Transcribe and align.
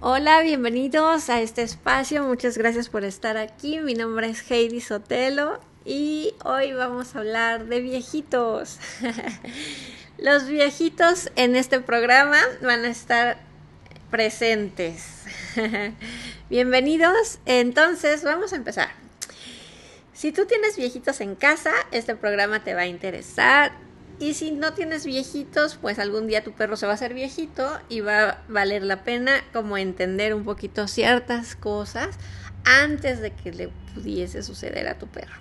Hola, 0.00 0.42
bienvenidos 0.42 1.30
a 1.30 1.40
este 1.40 1.62
espacio. 1.62 2.22
Muchas 2.22 2.58
gracias 2.58 2.90
por 2.90 3.02
estar 3.02 3.38
aquí. 3.38 3.80
Mi 3.80 3.94
nombre 3.94 4.28
es 4.28 4.48
Heidi 4.50 4.82
Sotelo 4.82 5.58
y 5.86 6.34
hoy 6.44 6.74
vamos 6.74 7.16
a 7.16 7.20
hablar 7.20 7.64
de 7.64 7.80
viejitos. 7.80 8.78
Los 10.18 10.48
viejitos 10.48 11.30
en 11.34 11.56
este 11.56 11.80
programa 11.80 12.36
van 12.60 12.84
a 12.84 12.88
estar 12.88 13.38
presentes. 14.10 15.22
Bienvenidos. 16.50 17.38
Entonces, 17.46 18.22
vamos 18.22 18.52
a 18.52 18.56
empezar. 18.56 18.90
Si 20.12 20.30
tú 20.30 20.44
tienes 20.44 20.76
viejitos 20.76 21.22
en 21.22 21.36
casa, 21.36 21.72
este 21.90 22.14
programa 22.16 22.62
te 22.62 22.74
va 22.74 22.82
a 22.82 22.86
interesar 22.86 23.85
y 24.18 24.34
si 24.34 24.50
no 24.50 24.72
tienes 24.72 25.04
viejitos, 25.04 25.76
pues 25.76 25.98
algún 25.98 26.26
día 26.26 26.42
tu 26.42 26.52
perro 26.52 26.76
se 26.76 26.86
va 26.86 26.92
a 26.92 26.94
hacer 26.94 27.12
viejito 27.12 27.78
y 27.88 28.00
va 28.00 28.30
a 28.30 28.38
valer 28.48 28.82
la 28.82 29.04
pena 29.04 29.44
como 29.52 29.76
entender 29.76 30.34
un 30.34 30.44
poquito 30.44 30.88
ciertas 30.88 31.54
cosas 31.54 32.16
antes 32.64 33.20
de 33.20 33.32
que 33.32 33.52
le 33.52 33.68
pudiese 33.94 34.42
suceder 34.42 34.88
a 34.88 34.98
tu 34.98 35.06
perro. 35.06 35.34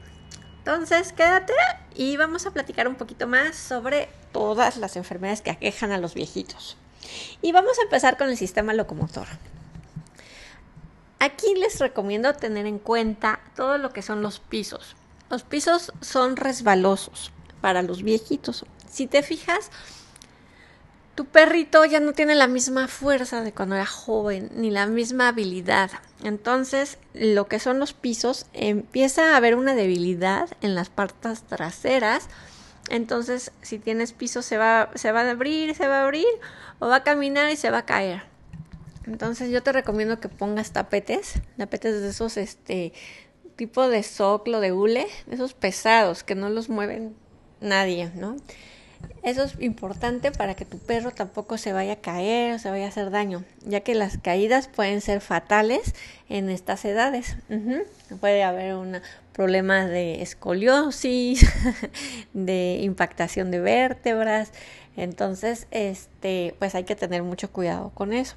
Entonces, 0.57 1.13
quédate 1.13 1.53
y 1.95 2.17
vamos 2.17 2.45
a 2.45 2.51
platicar 2.51 2.87
un 2.87 2.95
poquito 2.95 3.27
más 3.27 3.55
sobre 3.55 4.09
todas 4.33 4.77
las 4.77 4.97
enfermedades 4.97 5.41
que 5.41 5.51
aquejan 5.51 5.91
a 5.91 5.97
los 5.97 6.13
viejitos. 6.13 6.75
Y 7.41 7.53
vamos 7.53 7.79
a 7.79 7.83
empezar 7.83 8.17
con 8.17 8.29
el 8.29 8.35
sistema 8.35 8.73
locomotor. 8.73 9.27
Aquí 11.19 11.55
les 11.55 11.79
recomiendo 11.79 12.33
tener 12.33 12.65
en 12.65 12.79
cuenta 12.79 13.39
todo 13.55 13.77
lo 13.77 13.93
que 13.93 14.01
son 14.01 14.21
los 14.21 14.39
pisos. 14.39 14.95
Los 15.29 15.43
pisos 15.43 15.93
son 16.01 16.35
resbalosos 16.35 17.31
para 17.65 17.81
los 17.81 18.03
viejitos. 18.03 18.63
Si 18.87 19.07
te 19.07 19.23
fijas, 19.23 19.71
tu 21.15 21.25
perrito 21.25 21.83
ya 21.83 21.99
no 21.99 22.13
tiene 22.13 22.35
la 22.35 22.45
misma 22.45 22.87
fuerza 22.87 23.41
de 23.41 23.53
cuando 23.53 23.73
era 23.73 23.87
joven, 23.87 24.51
ni 24.53 24.69
la 24.69 24.85
misma 24.85 25.29
habilidad. 25.29 25.89
Entonces, 26.23 26.99
lo 27.15 27.47
que 27.47 27.57
son 27.57 27.79
los 27.79 27.93
pisos, 27.93 28.45
empieza 28.53 29.33
a 29.33 29.37
haber 29.37 29.55
una 29.55 29.73
debilidad 29.73 30.47
en 30.61 30.75
las 30.75 30.91
partes 30.91 31.41
traseras. 31.41 32.27
Entonces, 32.91 33.51
si 33.63 33.79
tienes 33.79 34.13
pisos, 34.13 34.45
se 34.45 34.59
va, 34.59 34.91
se 34.93 35.11
va 35.11 35.21
a 35.21 35.31
abrir, 35.31 35.73
se 35.73 35.87
va 35.87 36.01
a 36.01 36.03
abrir, 36.03 36.27
o 36.77 36.87
va 36.87 36.97
a 36.97 37.03
caminar 37.03 37.49
y 37.49 37.55
se 37.55 37.71
va 37.71 37.79
a 37.79 37.85
caer. 37.87 38.21
Entonces, 39.07 39.49
yo 39.49 39.63
te 39.63 39.71
recomiendo 39.71 40.19
que 40.19 40.29
pongas 40.29 40.71
tapetes, 40.71 41.41
tapetes 41.57 41.99
de 41.99 42.09
esos, 42.09 42.37
este, 42.37 42.93
tipo 43.55 43.87
de 43.87 44.03
soclo, 44.03 44.59
de 44.59 44.71
hule, 44.71 45.07
esos 45.31 45.55
pesados 45.55 46.23
que 46.23 46.35
no 46.35 46.49
los 46.49 46.69
mueven 46.69 47.15
nadie, 47.65 48.11
¿no? 48.15 48.37
Eso 49.23 49.43
es 49.43 49.55
importante 49.59 50.31
para 50.31 50.55
que 50.55 50.65
tu 50.65 50.79
perro 50.79 51.11
tampoco 51.11 51.57
se 51.57 51.73
vaya 51.73 51.93
a 51.93 51.95
caer 51.97 52.53
o 52.53 52.59
se 52.59 52.69
vaya 52.69 52.85
a 52.85 52.89
hacer 52.89 53.11
daño, 53.11 53.43
ya 53.65 53.81
que 53.81 53.93
las 53.93 54.17
caídas 54.17 54.67
pueden 54.67 55.01
ser 55.01 55.21
fatales 55.21 55.93
en 56.29 56.49
estas 56.49 56.85
edades. 56.85 57.35
Puede 58.19 58.43
haber 58.43 58.75
un 58.75 59.01
problema 59.33 59.85
de 59.85 60.21
escoliosis, 60.21 61.45
de 62.33 62.79
impactación 62.81 63.51
de 63.51 63.59
vértebras, 63.59 64.51
entonces, 64.97 65.67
este, 65.71 66.55
pues 66.59 66.73
hay 66.75 66.85
que 66.85 66.95
tener 66.95 67.23
mucho 67.23 67.51
cuidado 67.51 67.91
con 67.93 68.13
eso. 68.13 68.35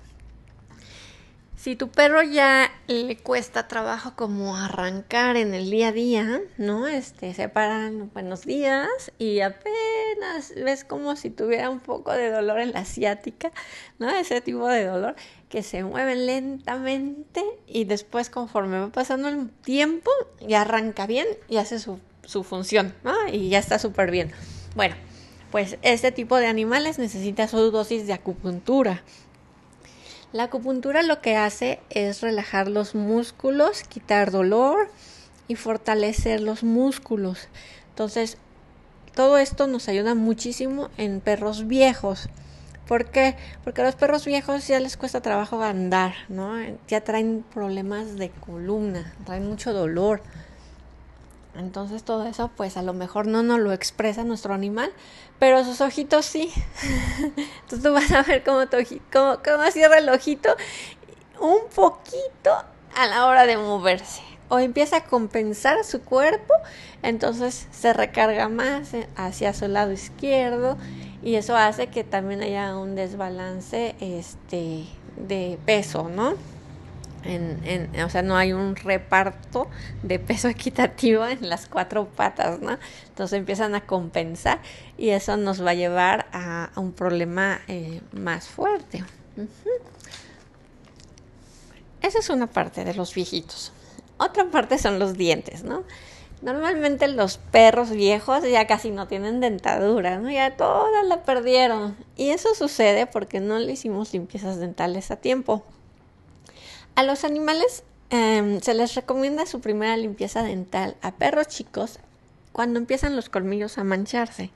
Si 1.68 1.76
tu 1.76 1.90
perro 1.90 2.22
ya 2.22 2.72
le 2.86 3.18
cuesta 3.18 3.68
trabajo 3.68 4.14
como 4.16 4.56
arrancar 4.56 5.36
en 5.36 5.52
el 5.52 5.68
día 5.68 5.88
a 5.88 5.92
día, 5.92 6.40
¿no? 6.56 6.88
Este, 6.88 7.34
se 7.34 7.50
paran 7.50 8.10
buenos 8.14 8.46
días 8.46 8.88
y 9.18 9.40
apenas 9.40 10.54
ves 10.56 10.84
como 10.84 11.14
si 11.14 11.28
tuviera 11.28 11.68
un 11.68 11.80
poco 11.80 12.12
de 12.12 12.30
dolor 12.30 12.60
en 12.60 12.72
la 12.72 12.80
asiática, 12.80 13.52
¿no? 13.98 14.08
Ese 14.08 14.40
tipo 14.40 14.66
de 14.66 14.86
dolor 14.86 15.14
que 15.50 15.62
se 15.62 15.84
mueven 15.84 16.24
lentamente 16.24 17.44
y 17.66 17.84
después 17.84 18.30
conforme 18.30 18.80
va 18.80 18.88
pasando 18.88 19.28
el 19.28 19.50
tiempo 19.50 20.10
ya 20.40 20.62
arranca 20.62 21.06
bien 21.06 21.26
y 21.50 21.58
hace 21.58 21.78
su, 21.80 22.00
su 22.24 22.44
función, 22.44 22.94
¿no? 23.04 23.12
Y 23.30 23.50
ya 23.50 23.58
está 23.58 23.78
súper 23.78 24.10
bien. 24.10 24.32
Bueno, 24.74 24.94
pues 25.50 25.76
este 25.82 26.12
tipo 26.12 26.36
de 26.36 26.46
animales 26.46 26.98
necesita 26.98 27.46
su 27.46 27.70
dosis 27.70 28.06
de 28.06 28.14
acupuntura, 28.14 29.02
la 30.32 30.44
acupuntura 30.44 31.02
lo 31.02 31.20
que 31.20 31.36
hace 31.36 31.80
es 31.90 32.20
relajar 32.20 32.68
los 32.68 32.94
músculos, 32.94 33.82
quitar 33.82 34.30
dolor 34.30 34.90
y 35.48 35.54
fortalecer 35.54 36.40
los 36.40 36.62
músculos. 36.62 37.48
Entonces, 37.90 38.36
todo 39.14 39.38
esto 39.38 39.66
nos 39.66 39.88
ayuda 39.88 40.14
muchísimo 40.14 40.90
en 40.98 41.20
perros 41.20 41.66
viejos. 41.66 42.28
¿Por 42.86 43.10
qué? 43.10 43.36
Porque 43.64 43.82
a 43.82 43.84
los 43.84 43.96
perros 43.96 44.24
viejos 44.24 44.66
ya 44.66 44.80
les 44.80 44.96
cuesta 44.96 45.20
trabajo 45.20 45.62
andar, 45.62 46.14
¿no? 46.28 46.54
Ya 46.88 47.02
traen 47.02 47.44
problemas 47.52 48.16
de 48.16 48.30
columna, 48.30 49.14
traen 49.24 49.46
mucho 49.46 49.72
dolor. 49.72 50.22
Entonces 51.56 52.04
todo 52.04 52.24
eso 52.26 52.50
pues 52.56 52.76
a 52.76 52.82
lo 52.82 52.92
mejor 52.92 53.26
no 53.26 53.42
nos 53.42 53.58
lo 53.58 53.72
expresa 53.72 54.24
nuestro 54.24 54.54
animal, 54.54 54.92
pero 55.38 55.64
sus 55.64 55.80
ojitos 55.80 56.24
sí. 56.24 56.52
Entonces 57.62 57.82
tú 57.82 57.92
vas 57.92 58.12
a 58.12 58.22
ver 58.22 58.44
cómo, 58.44 58.60
cómo, 59.12 59.38
cómo 59.44 59.70
cierra 59.70 59.98
el 59.98 60.08
ojito 60.08 60.56
un 61.40 61.68
poquito 61.74 62.50
a 62.96 63.06
la 63.06 63.26
hora 63.26 63.46
de 63.46 63.56
moverse. 63.56 64.22
O 64.50 64.58
empieza 64.58 64.96
a 64.96 65.04
compensar 65.04 65.84
su 65.84 66.00
cuerpo, 66.00 66.54
entonces 67.02 67.68
se 67.70 67.92
recarga 67.92 68.48
más 68.48 68.92
hacia 69.14 69.52
su 69.52 69.68
lado 69.68 69.92
izquierdo 69.92 70.78
y 71.22 71.34
eso 71.34 71.54
hace 71.54 71.88
que 71.88 72.02
también 72.02 72.40
haya 72.42 72.76
un 72.76 72.94
desbalance 72.94 73.94
este, 74.00 74.86
de 75.16 75.58
peso, 75.66 76.08
¿no? 76.08 76.34
O 78.04 78.08
sea, 78.08 78.22
no 78.22 78.36
hay 78.36 78.52
un 78.52 78.76
reparto 78.76 79.68
de 80.02 80.18
peso 80.18 80.48
equitativo 80.48 81.26
en 81.26 81.48
las 81.48 81.66
cuatro 81.66 82.06
patas, 82.06 82.60
¿no? 82.60 82.78
Entonces 83.08 83.38
empiezan 83.38 83.74
a 83.74 83.86
compensar 83.86 84.60
y 84.96 85.10
eso 85.10 85.36
nos 85.36 85.64
va 85.64 85.70
a 85.70 85.74
llevar 85.74 86.26
a, 86.32 86.70
un 86.76 86.92
problema 86.92 87.60
eh, 87.68 88.00
más 88.12 88.48
fuerte. 88.48 89.04
Esa 92.00 92.18
es 92.18 92.30
una 92.30 92.46
parte 92.46 92.84
de 92.84 92.94
los 92.94 93.14
viejitos. 93.14 93.72
Otra 94.18 94.50
parte 94.50 94.78
son 94.78 94.98
los 94.98 95.14
dientes, 95.14 95.64
¿no? 95.64 95.84
Normalmente 96.40 97.08
los 97.08 97.38
perros 97.38 97.90
viejos 97.90 98.44
ya 98.48 98.66
casi 98.68 98.90
no 98.90 99.08
tienen 99.08 99.40
dentadura, 99.40 100.18
¿no? 100.18 100.30
Ya 100.30 100.56
toda 100.56 101.02
la 101.02 101.24
perdieron. 101.24 101.96
Y 102.16 102.30
eso 102.30 102.54
sucede 102.54 103.06
porque 103.06 103.40
no 103.40 103.58
le 103.58 103.72
hicimos 103.72 104.12
limpiezas 104.12 104.58
dentales 104.58 105.10
a 105.10 105.16
tiempo. 105.16 105.64
A 106.98 107.04
los 107.04 107.22
animales 107.22 107.84
em, 108.10 108.60
se 108.60 108.74
les 108.74 108.96
recomienda 108.96 109.46
su 109.46 109.60
primera 109.60 109.96
limpieza 109.96 110.42
dental 110.42 110.96
a 111.00 111.12
perros 111.12 111.46
chicos 111.46 112.00
cuando 112.50 112.80
empiezan 112.80 113.14
los 113.14 113.28
colmillos 113.28 113.78
a 113.78 113.84
mancharse. 113.84 114.50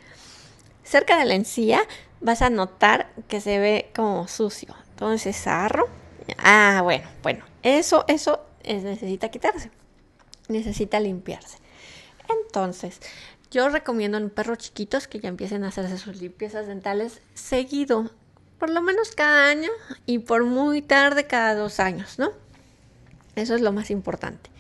Cerca 0.83 1.17
de 1.17 1.25
la 1.25 1.37
encía 1.37 1.83
vas 2.21 2.43
a 2.43 2.51
notar 2.51 3.13
que 3.29 3.41
se 3.41 3.61
ve 3.61 3.93
como 3.95 4.27
sucio. 4.27 4.75
Entonces, 4.91 5.37
sarro. 5.37 5.87
Ah, 6.39 6.81
bueno, 6.83 7.09
bueno, 7.23 7.45
eso, 7.63 8.05
eso 8.09 8.45
necesita 8.65 9.29
quitarse. 9.29 9.71
Necesita 10.49 10.99
limpiarse. 10.99 11.59
Entonces, 12.29 12.99
yo 13.53 13.69
recomiendo 13.69 14.19
en 14.19 14.31
perros 14.31 14.59
chiquitos 14.59 15.07
que 15.07 15.21
ya 15.21 15.29
empiecen 15.29 15.63
a 15.63 15.69
hacerse 15.69 15.97
sus 15.97 16.21
limpiezas 16.21 16.67
dentales 16.67 17.21
seguido 17.35 18.11
por 18.63 18.71
lo 18.71 18.81
menos 18.81 19.11
cada 19.11 19.49
año 19.49 19.71
y 20.07 20.21
por 20.21 20.45
muy 20.45 20.83
tarde 20.83 21.27
cada 21.27 21.57
dos 21.57 21.81
años, 21.81 22.21
¿no? 22.21 22.31
Eso 23.35 23.57
es 23.57 23.61
lo 23.61 23.73
más 23.73 23.91
importante, 23.91 24.51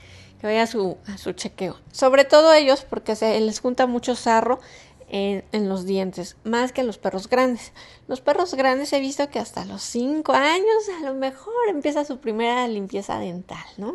que 0.40 0.48
vaya 0.48 0.64
a 0.64 0.66
su, 0.66 0.96
su 1.18 1.30
chequeo. 1.34 1.78
Sobre 1.92 2.24
todo 2.24 2.52
ellos 2.52 2.84
porque 2.84 3.14
se 3.14 3.40
les 3.40 3.60
junta 3.60 3.86
mucho 3.86 4.16
sarro 4.16 4.58
en, 5.08 5.44
en, 5.52 5.68
los 5.68 5.84
dientes, 5.84 6.34
más 6.42 6.72
que 6.72 6.82
los 6.82 6.98
perros 6.98 7.28
grandes. 7.28 7.70
Los 8.08 8.20
perros 8.20 8.54
grandes 8.54 8.92
he 8.92 8.98
visto 8.98 9.30
que 9.30 9.38
hasta 9.38 9.64
los 9.66 9.82
cinco 9.82 10.32
años 10.32 10.88
a 11.00 11.04
lo 11.04 11.14
mejor 11.14 11.68
empieza 11.68 12.04
su 12.04 12.18
primera 12.18 12.66
limpieza 12.66 13.20
dental, 13.20 13.64
¿no? 13.76 13.94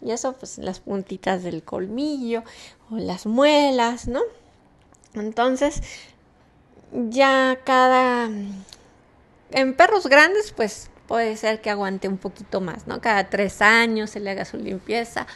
Y 0.00 0.12
eso 0.12 0.34
pues 0.34 0.58
las 0.58 0.78
puntitas 0.78 1.42
del 1.42 1.64
colmillo 1.64 2.44
o 2.92 2.94
las 2.94 3.26
muelas, 3.26 4.06
¿no? 4.06 4.20
Entonces, 5.14 5.82
ya 6.92 7.58
cada 7.64 8.30
en 9.52 9.74
perros 9.74 10.06
grandes, 10.06 10.52
pues 10.52 10.90
puede 11.06 11.36
ser 11.36 11.60
que 11.60 11.70
aguante 11.70 12.08
un 12.08 12.18
poquito 12.18 12.60
más, 12.60 12.86
¿no? 12.86 13.00
Cada 13.00 13.28
tres 13.28 13.62
años 13.62 14.10
se 14.10 14.20
le 14.20 14.30
haga 14.30 14.44
su 14.44 14.56
limpieza. 14.56 15.26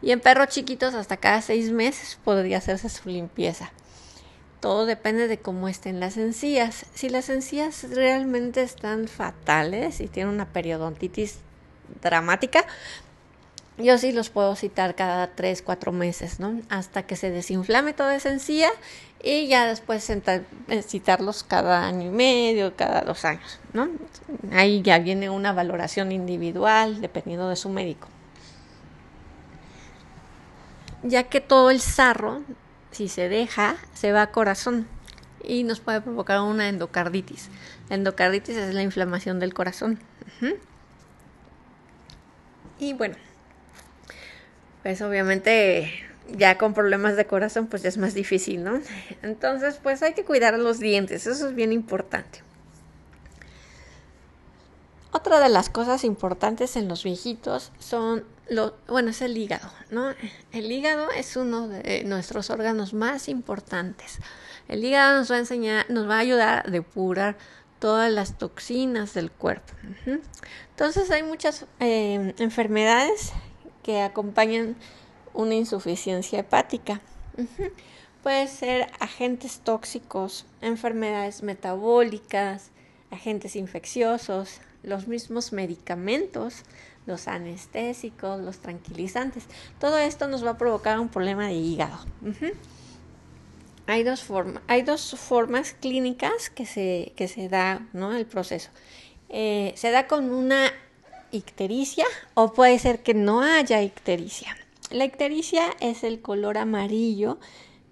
Y 0.00 0.10
en 0.10 0.20
perros 0.20 0.48
chiquitos, 0.48 0.94
hasta 0.94 1.16
cada 1.16 1.40
seis 1.42 1.70
meses 1.70 2.18
podría 2.24 2.58
hacerse 2.58 2.88
su 2.88 3.08
limpieza. 3.08 3.72
Todo 4.60 4.86
depende 4.86 5.28
de 5.28 5.38
cómo 5.38 5.68
estén 5.68 6.00
las 6.00 6.16
encías. 6.16 6.86
Si 6.94 7.08
las 7.08 7.28
encías 7.28 7.84
realmente 7.90 8.62
están 8.62 9.08
fatales 9.08 10.00
y 10.00 10.08
tienen 10.08 10.34
una 10.34 10.46
periodontitis 10.46 11.38
dramática, 12.00 12.64
yo 13.78 13.98
sí 13.98 14.12
los 14.12 14.30
puedo 14.30 14.54
citar 14.54 14.94
cada 14.94 15.28
3, 15.34 15.62
4 15.62 15.92
meses, 15.92 16.40
¿no? 16.40 16.60
Hasta 16.68 17.04
que 17.04 17.16
se 17.16 17.30
desinflame 17.30 17.92
toda 17.92 18.14
esa 18.14 18.30
encía 18.30 18.70
y 19.22 19.46
ya 19.46 19.66
después 19.66 20.10
citarlos 20.82 21.44
cada 21.44 21.86
año 21.86 22.08
y 22.08 22.10
medio, 22.10 22.74
cada 22.74 23.02
dos 23.02 23.24
años, 23.24 23.60
¿no? 23.72 23.88
Ahí 24.50 24.82
ya 24.82 24.98
viene 24.98 25.30
una 25.30 25.52
valoración 25.52 26.10
individual 26.10 27.00
dependiendo 27.00 27.48
de 27.48 27.54
su 27.54 27.68
médico. 27.68 28.08
Ya 31.04 31.24
que 31.24 31.40
todo 31.40 31.70
el 31.70 31.80
sarro, 31.80 32.42
si 32.90 33.08
se 33.08 33.28
deja, 33.28 33.76
se 33.94 34.10
va 34.10 34.22
a 34.22 34.30
corazón 34.32 34.88
y 35.44 35.62
nos 35.62 35.80
puede 35.80 36.00
provocar 36.00 36.40
una 36.40 36.68
endocarditis. 36.68 37.48
La 37.88 37.96
endocarditis 37.96 38.56
es 38.56 38.74
la 38.74 38.82
inflamación 38.82 39.38
del 39.38 39.54
corazón. 39.54 40.00
Y 42.80 42.94
bueno, 42.94 43.14
pues 44.82 45.00
obviamente 45.02 46.11
ya 46.28 46.58
con 46.58 46.74
problemas 46.74 47.16
de 47.16 47.26
corazón 47.26 47.66
pues 47.66 47.82
ya 47.82 47.88
es 47.88 47.98
más 47.98 48.14
difícil, 48.14 48.62
¿no? 48.64 48.80
Entonces 49.22 49.78
pues 49.82 50.02
hay 50.02 50.14
que 50.14 50.24
cuidar 50.24 50.58
los 50.58 50.78
dientes, 50.78 51.26
eso 51.26 51.48
es 51.48 51.54
bien 51.54 51.72
importante. 51.72 52.40
Otra 55.12 55.40
de 55.40 55.50
las 55.50 55.68
cosas 55.68 56.04
importantes 56.04 56.74
en 56.76 56.88
los 56.88 57.04
viejitos 57.04 57.70
son 57.78 58.24
lo, 58.48 58.74
bueno, 58.88 59.10
es 59.10 59.20
el 59.22 59.36
hígado, 59.36 59.70
¿no? 59.90 60.14
El 60.52 60.72
hígado 60.72 61.10
es 61.10 61.36
uno 61.36 61.68
de 61.68 62.04
nuestros 62.04 62.50
órganos 62.50 62.94
más 62.94 63.28
importantes. 63.28 64.18
El 64.68 64.84
hígado 64.84 65.18
nos 65.18 65.30
va 65.30 65.36
a 65.36 65.40
enseñar, 65.40 65.90
nos 65.90 66.08
va 66.08 66.16
a 66.16 66.20
ayudar 66.20 66.66
a 66.66 66.70
depurar 66.70 67.36
todas 67.78 68.10
las 68.12 68.38
toxinas 68.38 69.12
del 69.12 69.30
cuerpo. 69.30 69.72
Entonces 70.70 71.10
hay 71.10 71.22
muchas 71.22 71.66
eh, 71.80 72.32
enfermedades 72.38 73.32
que 73.82 74.00
acompañan 74.00 74.76
una 75.34 75.54
insuficiencia 75.54 76.40
hepática. 76.40 77.00
Puede 78.22 78.46
ser 78.46 78.88
agentes 79.00 79.60
tóxicos, 79.64 80.46
enfermedades 80.60 81.42
metabólicas, 81.42 82.70
agentes 83.10 83.56
infecciosos, 83.56 84.60
los 84.82 85.08
mismos 85.08 85.52
medicamentos, 85.52 86.62
los 87.06 87.28
anestésicos, 87.28 88.40
los 88.40 88.58
tranquilizantes. 88.58 89.44
Todo 89.80 89.98
esto 89.98 90.28
nos 90.28 90.44
va 90.44 90.50
a 90.50 90.58
provocar 90.58 91.00
un 91.00 91.08
problema 91.08 91.46
de 91.46 91.54
hígado. 91.54 91.98
hay, 93.86 94.02
dos 94.04 94.24
hay 94.68 94.82
dos 94.82 95.16
formas 95.18 95.74
clínicas 95.80 96.50
que 96.50 96.66
se, 96.66 97.12
que 97.16 97.28
se 97.28 97.48
da 97.48 97.86
¿no? 97.92 98.14
el 98.14 98.26
proceso. 98.26 98.70
Eh, 99.28 99.72
se 99.76 99.90
da 99.90 100.06
con 100.06 100.30
una 100.30 100.70
ictericia 101.32 102.04
o 102.34 102.52
puede 102.52 102.78
ser 102.78 103.02
que 103.02 103.14
no 103.14 103.42
haya 103.42 103.82
ictericia. 103.82 104.56
La 104.92 105.06
ictericia 105.06 105.64
es 105.80 106.04
el 106.04 106.20
color 106.20 106.58
amarillo 106.58 107.38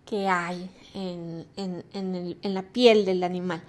que 0.05 0.29
hay 0.29 0.70
en, 0.93 1.47
en, 1.56 2.55
la 2.55 2.62
piel 2.62 3.06
del 3.06 3.25
animal. 3.25 3.62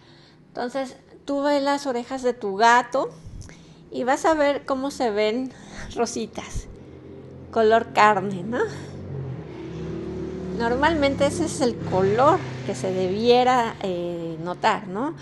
Entonces, 0.48 0.98
tú 1.24 1.42
ves 1.42 1.64
las 1.64 1.88
orejas 1.88 2.24
de 2.24 2.34
tu 2.34 2.58
gato 2.58 3.10
y 3.90 4.04
vas 4.04 4.26
a 4.26 4.34
ver 4.34 4.66
cómo 4.66 4.92
se 4.92 5.12
ven 5.12 5.54
rositas, 5.96 6.68
color 7.52 7.94
carne, 7.94 8.44
¿no? 8.44 8.60
Normalmente 10.58 11.26
ese 11.26 11.46
es 11.46 11.62
el 11.62 11.78
color 11.78 12.38
que 12.66 12.76
se 12.76 12.92
debiera 12.92 13.78
eh, 13.82 14.38
notar, 14.44 14.90
¿no? 14.90 15.16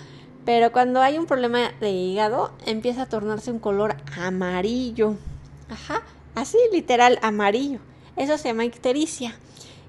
Pero 0.44 0.72
cuando 0.72 1.00
hay 1.00 1.16
un 1.16 1.26
problema 1.26 1.70
de 1.80 1.92
hígado, 1.92 2.50
empieza 2.66 3.02
a 3.02 3.06
tornarse 3.06 3.52
un 3.52 3.60
color 3.60 3.94
amarillo. 4.18 5.14
Ajá, 5.68 6.02
así 6.34 6.58
literal 6.72 7.20
amarillo. 7.22 7.78
Eso 8.20 8.36
se 8.36 8.48
llama 8.48 8.66
ictericia. 8.66 9.34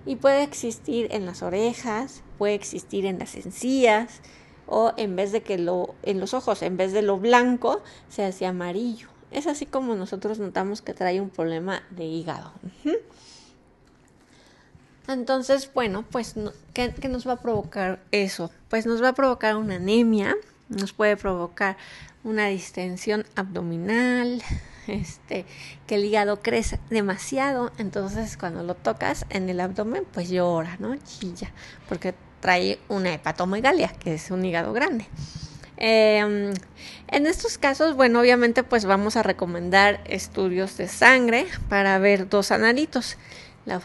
Y 0.05 0.15
puede 0.15 0.43
existir 0.43 1.09
en 1.11 1.25
las 1.25 1.43
orejas, 1.43 2.23
puede 2.37 2.53
existir 2.53 3.05
en 3.05 3.19
las 3.19 3.35
encías, 3.35 4.21
o 4.67 4.93
en 4.95 5.17
vez 5.17 5.33
de 5.33 5.43
que 5.43 5.57
lo, 5.57 5.95
en 6.03 6.21
los 6.21 6.33
ojos, 6.33 6.61
en 6.61 6.77
vez 6.77 6.93
de 6.93 7.01
lo 7.01 7.17
blanco, 7.17 7.83
se 8.07 8.23
hace 8.23 8.45
amarillo. 8.45 9.09
Es 9.31 9.47
así 9.47 9.65
como 9.65 9.95
nosotros 9.95 10.39
notamos 10.39 10.81
que 10.81 10.93
trae 10.93 11.19
un 11.19 11.29
problema 11.29 11.83
de 11.89 12.05
hígado. 12.05 12.53
Entonces, 15.09 15.69
bueno, 15.73 16.05
pues, 16.09 16.35
¿qué, 16.73 16.93
nos 17.09 17.27
va 17.27 17.33
a 17.33 17.41
provocar 17.41 18.01
eso? 18.11 18.49
Pues 18.69 18.85
nos 18.85 19.03
va 19.03 19.09
a 19.09 19.13
provocar 19.13 19.57
una 19.57 19.75
anemia, 19.75 20.37
nos 20.69 20.93
puede 20.93 21.17
provocar 21.17 21.75
una 22.23 22.47
distensión 22.47 23.25
abdominal, 23.35 24.41
este, 24.87 25.45
que 25.87 25.95
el 25.95 26.05
hígado 26.05 26.41
crece 26.41 26.79
demasiado, 26.89 27.71
entonces 27.77 28.37
cuando 28.37 28.63
lo 28.63 28.75
tocas 28.75 29.25
en 29.29 29.49
el 29.49 29.59
abdomen, 29.59 30.05
pues 30.11 30.29
llora, 30.29 30.77
¿no? 30.79 30.95
Chilla, 30.97 31.51
porque 31.87 32.13
trae 32.39 32.79
una 32.89 33.13
hepatomegalia, 33.13 33.89
que 33.89 34.15
es 34.15 34.31
un 34.31 34.43
hígado 34.43 34.73
grande. 34.73 35.07
Em, 35.77 36.53
en 37.07 37.25
estos 37.25 37.57
casos, 37.57 37.95
bueno, 37.95 38.19
obviamente 38.19 38.63
pues 38.63 38.85
vamos 38.85 39.15
a 39.15 39.23
recomendar 39.23 40.01
estudios 40.05 40.77
de 40.77 40.87
sangre 40.87 41.47
para 41.69 41.97
ver 41.97 42.29
dos 42.29 42.51
analitos 42.51 43.17
la, 43.65 43.79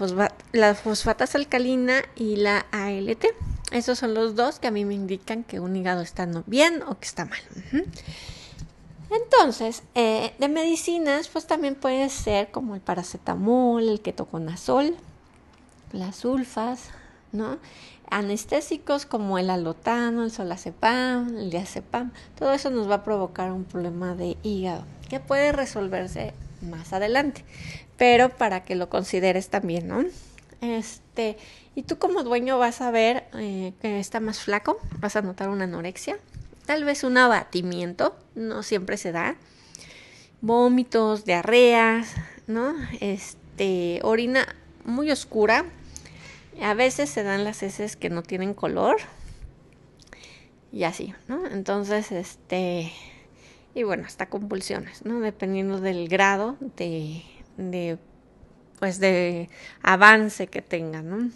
fosfata, 0.74 1.24
alcalina 1.34 2.02
y 2.14 2.36
la 2.36 2.66
ALT. 2.72 3.26
Esos 3.72 3.98
son 3.98 4.14
los 4.14 4.34
dos 4.34 4.58
que 4.58 4.68
a 4.68 4.70
mí 4.70 4.84
me 4.84 4.94
indican 4.94 5.44
que 5.44 5.60
un 5.60 5.76
hígado 5.76 6.02
está 6.02 6.28
bien 6.46 6.82
o 6.86 6.98
que 6.98 7.06
está 7.06 7.24
mal. 7.24 7.40
Entonces, 9.10 9.82
eh, 9.94 10.34
de 10.38 10.48
medicinas, 10.48 11.28
pues 11.28 11.46
también 11.46 11.74
puede 11.74 12.08
ser 12.08 12.50
como 12.50 12.74
el 12.74 12.80
paracetamol, 12.80 13.88
el 13.88 14.00
ketoconazol, 14.00 14.96
las 15.92 16.16
sulfas, 16.16 16.90
¿no? 17.32 17.58
Anestésicos 18.10 19.06
como 19.06 19.38
el 19.38 19.50
alotano, 19.50 20.24
el 20.24 20.30
solazepam, 20.30 21.36
el 21.36 21.50
diazepam, 21.50 22.12
todo 22.38 22.52
eso 22.52 22.70
nos 22.70 22.88
va 22.90 22.96
a 22.96 23.04
provocar 23.04 23.52
un 23.52 23.64
problema 23.64 24.14
de 24.14 24.36
hígado 24.42 24.84
que 25.08 25.20
puede 25.20 25.52
resolverse 25.52 26.34
más 26.62 26.92
adelante 26.92 27.44
pero 27.96 28.28
para 28.30 28.64
que 28.64 28.74
lo 28.74 28.88
consideres 28.88 29.48
también, 29.48 29.88
¿no? 29.88 30.04
Este, 30.60 31.36
y 31.74 31.82
tú 31.82 31.98
como 31.98 32.22
dueño 32.22 32.58
vas 32.58 32.80
a 32.80 32.90
ver 32.90 33.24
eh, 33.34 33.72
que 33.80 34.00
está 34.00 34.20
más 34.20 34.40
flaco, 34.40 34.78
vas 35.00 35.16
a 35.16 35.22
notar 35.22 35.48
una 35.48 35.64
anorexia, 35.64 36.18
tal 36.66 36.84
vez 36.84 37.04
un 37.04 37.16
abatimiento, 37.16 38.16
no 38.34 38.62
siempre 38.62 38.96
se 38.96 39.12
da, 39.12 39.36
vómitos, 40.40 41.24
diarreas, 41.24 42.14
¿no? 42.46 42.74
Este, 43.00 44.00
orina 44.02 44.46
muy 44.84 45.10
oscura, 45.10 45.64
a 46.60 46.74
veces 46.74 47.08
se 47.10 47.22
dan 47.22 47.44
las 47.44 47.62
heces 47.62 47.96
que 47.96 48.10
no 48.10 48.22
tienen 48.22 48.54
color 48.54 48.96
y 50.72 50.84
así, 50.84 51.14
¿no? 51.28 51.46
Entonces, 51.46 52.12
este, 52.12 52.92
y 53.74 53.82
bueno, 53.82 54.04
hasta 54.06 54.28
convulsiones, 54.28 55.04
¿no? 55.04 55.20
Dependiendo 55.20 55.80
del 55.80 56.08
grado 56.08 56.56
de 56.76 57.22
de 57.56 57.98
pues 58.78 59.00
de 59.00 59.48
avance 59.82 60.46
que 60.48 60.62
tengan, 60.62 61.08
¿no? 61.08 61.30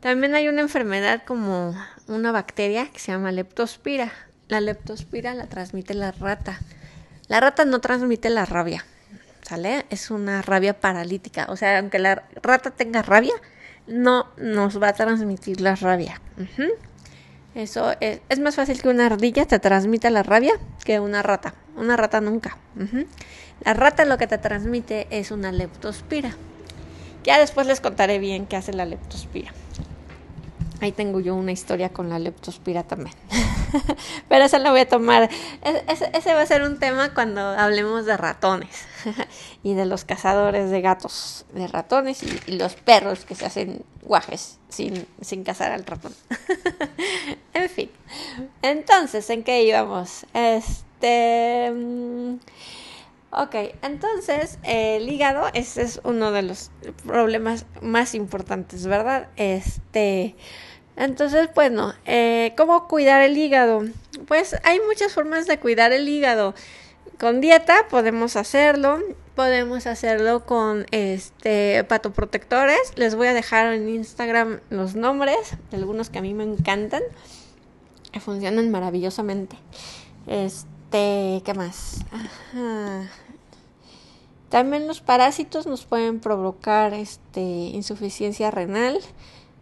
También 0.00 0.34
hay 0.36 0.48
una 0.48 0.60
enfermedad 0.60 1.22
como 1.26 1.74
una 2.06 2.30
bacteria 2.30 2.88
que 2.92 3.00
se 3.00 3.10
llama 3.10 3.32
leptospira. 3.32 4.12
La 4.46 4.60
leptospira 4.60 5.34
la 5.34 5.46
transmite 5.46 5.94
la 5.94 6.12
rata. 6.12 6.60
La 7.26 7.40
rata 7.40 7.64
no 7.64 7.80
transmite 7.80 8.30
la 8.30 8.46
rabia, 8.46 8.84
¿sale? 9.42 9.86
Es 9.90 10.10
una 10.10 10.40
rabia 10.40 10.78
paralítica. 10.78 11.46
O 11.48 11.56
sea, 11.56 11.78
aunque 11.78 11.98
la 11.98 12.24
rata 12.42 12.70
tenga 12.70 13.02
rabia, 13.02 13.34
no 13.88 14.28
nos 14.36 14.80
va 14.80 14.88
a 14.88 14.92
transmitir 14.92 15.60
la 15.60 15.74
rabia. 15.74 16.20
Eso 17.54 17.94
es, 18.00 18.20
es, 18.28 18.38
más 18.38 18.54
fácil 18.54 18.80
que 18.80 18.88
una 18.88 19.06
ardilla 19.06 19.46
te 19.46 19.58
transmita 19.58 20.10
la 20.10 20.22
rabia 20.22 20.54
que 20.84 21.00
una 21.00 21.22
rata. 21.22 21.54
Una 21.76 21.96
rata 21.96 22.20
nunca. 22.20 22.56
La 23.64 23.74
rata 23.74 24.04
lo 24.04 24.16
que 24.16 24.28
te 24.28 24.38
transmite 24.38 25.08
es 25.10 25.32
una 25.32 25.50
leptospira. 25.50 26.36
Ya 27.24 27.38
después 27.38 27.66
les 27.66 27.80
contaré 27.80 28.20
bien 28.20 28.46
qué 28.46 28.56
hace 28.56 28.72
la 28.72 28.84
leptospira. 28.84 29.52
Ahí 30.80 30.92
tengo 30.92 31.20
yo 31.20 31.34
una 31.34 31.52
historia 31.52 31.92
con 31.92 32.08
la 32.08 32.18
leptospira 32.18 32.84
también. 32.84 33.14
Pero 34.28 34.44
esa 34.44 34.58
la 34.58 34.70
voy 34.70 34.80
a 34.80 34.88
tomar. 34.88 35.28
Ese, 35.62 36.34
va 36.34 36.42
a 36.42 36.46
ser 36.46 36.62
un 36.62 36.78
tema 36.78 37.14
cuando 37.14 37.40
hablemos 37.40 38.06
de 38.06 38.16
ratones 38.16 38.86
y 39.62 39.74
de 39.74 39.86
los 39.86 40.04
cazadores 40.04 40.70
de 40.70 40.80
gatos, 40.80 41.46
de 41.52 41.66
ratones 41.66 42.22
y, 42.22 42.52
los 42.52 42.74
perros 42.74 43.24
que 43.24 43.34
se 43.34 43.46
hacen 43.46 43.84
guajes 44.02 44.58
sin, 44.68 45.06
sin 45.20 45.42
cazar 45.42 45.72
al 45.72 45.84
ratón. 45.84 46.14
en 47.54 47.68
fin. 47.68 47.90
Entonces, 48.62 49.28
¿en 49.30 49.42
qué 49.42 49.62
íbamos? 49.62 50.26
Este. 50.32 51.72
Mm, 51.74 52.36
Ok, 53.30 53.54
entonces 53.82 54.58
el 54.62 55.06
hígado, 55.06 55.48
ese 55.52 55.82
es 55.82 56.00
uno 56.02 56.32
de 56.32 56.40
los 56.40 56.70
problemas 57.04 57.66
más 57.82 58.14
importantes, 58.14 58.86
¿verdad? 58.86 59.28
Este, 59.36 60.34
entonces, 60.98 61.48
bueno, 61.54 61.94
eh, 62.06 62.52
¿cómo 62.56 62.88
cuidar 62.88 63.22
el 63.22 63.38
hígado? 63.38 63.84
Pues 64.26 64.56
hay 64.64 64.80
muchas 64.80 65.14
formas 65.14 65.46
de 65.46 65.58
cuidar 65.58 65.92
el 65.92 66.08
hígado. 66.08 66.54
Con 67.18 67.40
dieta 67.40 67.86
podemos 67.88 68.36
hacerlo, 68.36 68.98
podemos 69.34 69.86
hacerlo 69.86 70.44
con 70.44 70.86
este 70.90 71.84
patoprotectores. 71.84 72.92
Les 72.96 73.14
voy 73.14 73.28
a 73.28 73.34
dejar 73.34 73.72
en 73.72 73.88
Instagram 73.88 74.60
los 74.70 74.96
nombres 74.96 75.56
de 75.70 75.76
algunos 75.76 76.10
que 76.10 76.18
a 76.18 76.22
mí 76.22 76.34
me 76.34 76.44
encantan. 76.44 77.02
Que 78.12 78.20
funcionan 78.20 78.70
maravillosamente. 78.70 79.56
Este, 80.26 81.42
¿qué 81.44 81.54
más? 81.54 82.04
También 84.48 84.86
los 84.86 85.00
parásitos 85.00 85.66
nos 85.66 85.84
pueden 85.84 86.20
provocar 86.20 86.94
este, 86.94 87.40
insuficiencia 87.40 88.50
renal, 88.50 88.98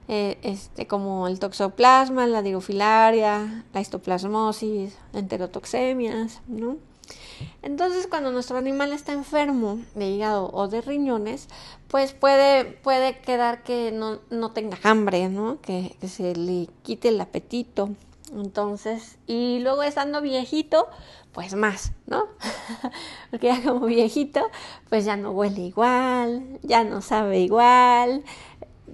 eh, 0.08 0.38
este, 0.42 0.86
como 0.86 1.26
el 1.26 1.38
toxoplasma, 1.40 2.26
la 2.26 2.42
dirofilaria, 2.42 3.64
la 3.72 3.80
histoplasmosis, 3.80 4.96
enterotoxemias, 5.12 6.40
¿no? 6.46 6.76
Entonces, 7.62 8.06
cuando 8.06 8.32
nuestro 8.32 8.56
animal 8.56 8.92
está 8.92 9.12
enfermo 9.12 9.80
de 9.94 10.08
hígado 10.08 10.50
o 10.52 10.68
de 10.68 10.80
riñones, 10.80 11.48
pues 11.88 12.12
puede, 12.12 12.64
puede 12.64 13.18
quedar 13.18 13.62
que 13.62 13.92
no, 13.92 14.18
no 14.30 14.52
tenga 14.52 14.78
hambre, 14.82 15.28
¿no? 15.28 15.60
Que, 15.60 15.96
que, 16.00 16.08
se 16.08 16.34
le 16.34 16.68
quite 16.82 17.08
el 17.08 17.20
apetito. 17.20 17.90
Entonces, 18.32 19.18
y 19.26 19.60
luego 19.60 19.82
estando 19.82 20.20
viejito, 20.20 20.88
pues 21.32 21.54
más, 21.54 21.92
¿no? 22.06 22.26
Porque 23.30 23.48
ya 23.48 23.62
como 23.62 23.86
viejito, 23.86 24.48
pues 24.88 25.04
ya 25.04 25.16
no 25.16 25.30
huele 25.32 25.60
igual, 25.62 26.58
ya 26.62 26.82
no 26.82 27.02
sabe 27.02 27.40
igual, 27.40 28.25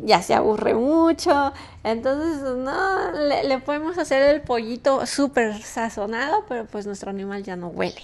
ya 0.00 0.22
se 0.22 0.34
aburre 0.34 0.74
mucho. 0.74 1.52
Entonces, 1.84 2.42
no, 2.42 3.12
le, 3.12 3.58
podemos 3.60 3.98
hacer 3.98 4.22
el 4.22 4.42
pollito 4.42 5.04
súper 5.06 5.62
sazonado, 5.62 6.44
pero 6.48 6.66
pues 6.66 6.86
nuestro 6.86 7.10
animal 7.10 7.42
ya 7.42 7.56
no 7.56 7.68
huele. 7.68 8.02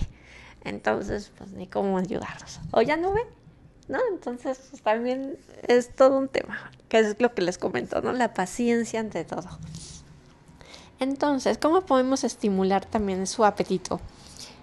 Entonces, 0.65 1.33
pues 1.37 1.51
ni 1.53 1.67
cómo 1.67 1.99
ayudarlos. 1.99 2.61
O 2.73 2.83
ya 2.83 2.97
no 2.97 3.13
ve, 3.13 3.23
¿no? 3.89 3.99
Entonces, 4.13 4.61
pues, 4.71 4.83
también 4.83 5.39
es 5.67 5.95
todo 5.95 6.19
un 6.19 6.29
tema, 6.29 6.71
que 6.89 6.99
es 6.99 7.21
lo 7.21 7.35
que 7.35 7.43
les 7.43 7.59
comento, 7.59 8.01
¿no? 8.03 8.13
La 8.13 8.35
paciencia 8.35 9.01
ante 9.01 9.25
todo. 9.25 9.49
Entonces, 11.01 11.59
¿cómo 11.59 11.83
podemos 11.83 12.25
estimular 12.25 12.85
también 12.85 13.27
su 13.27 13.45
apetito? 13.45 14.01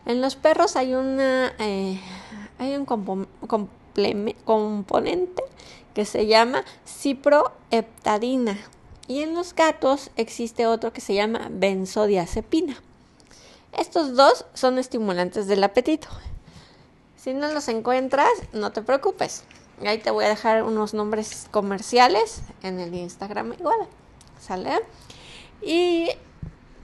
En 0.06 0.22
los 0.22 0.36
perros 0.36 0.76
hay 0.76 0.94
una 0.94 1.54
eh, 1.58 2.00
hay 2.60 2.76
un 2.76 2.86
componente 4.46 5.44
que 5.96 6.06
se 6.06 6.28
llama 6.28 6.64
ciproheptadina 6.86 8.60
y 9.08 9.22
en 9.22 9.34
los 9.34 9.56
gatos 9.56 10.12
existe 10.18 10.68
otro 10.68 10.94
que 10.94 11.02
se 11.02 11.16
llama 11.16 11.48
benzodiazepina. 11.50 12.76
Estos 13.72 14.16
dos 14.16 14.46
son 14.54 14.78
estimulantes 14.78 15.48
del 15.48 15.64
apetito. 15.64 16.08
Si 17.16 17.34
no 17.34 17.52
los 17.52 17.68
encuentras, 17.70 18.30
no 18.54 18.72
te 18.72 18.82
preocupes. 18.82 19.46
Ahí 19.86 19.98
te 19.98 20.12
voy 20.12 20.26
a 20.26 20.30
dejar 20.30 20.64
unos 20.64 20.94
nombres 20.94 21.48
comerciales 21.52 22.42
en 22.62 22.80
el 22.80 22.94
Instagram 22.94 23.54
igual. 23.54 23.88
¿Sale? 24.40 24.82
Y 25.62 26.10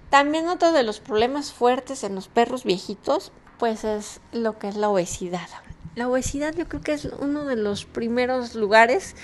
también 0.10 0.48
otro 0.48 0.72
de 0.72 0.84
los 0.84 1.00
problemas 1.00 1.54
fuertes 1.54 2.04
en 2.04 2.16
los 2.16 2.28
perros 2.28 2.64
viejitos, 2.64 3.32
pues 3.60 3.84
es 3.84 4.20
lo 4.32 4.58
que 4.58 4.68
es 4.68 4.76
la 4.76 4.90
obesidad. 4.90 5.48
La 5.96 6.08
obesidad 6.08 6.56
yo 6.56 6.68
creo 6.68 6.82
que 6.82 6.94
es 6.94 7.06
uno 7.06 7.46
de 7.46 7.58
los 7.58 7.86
primeros 7.86 8.56
lugares 8.56 9.16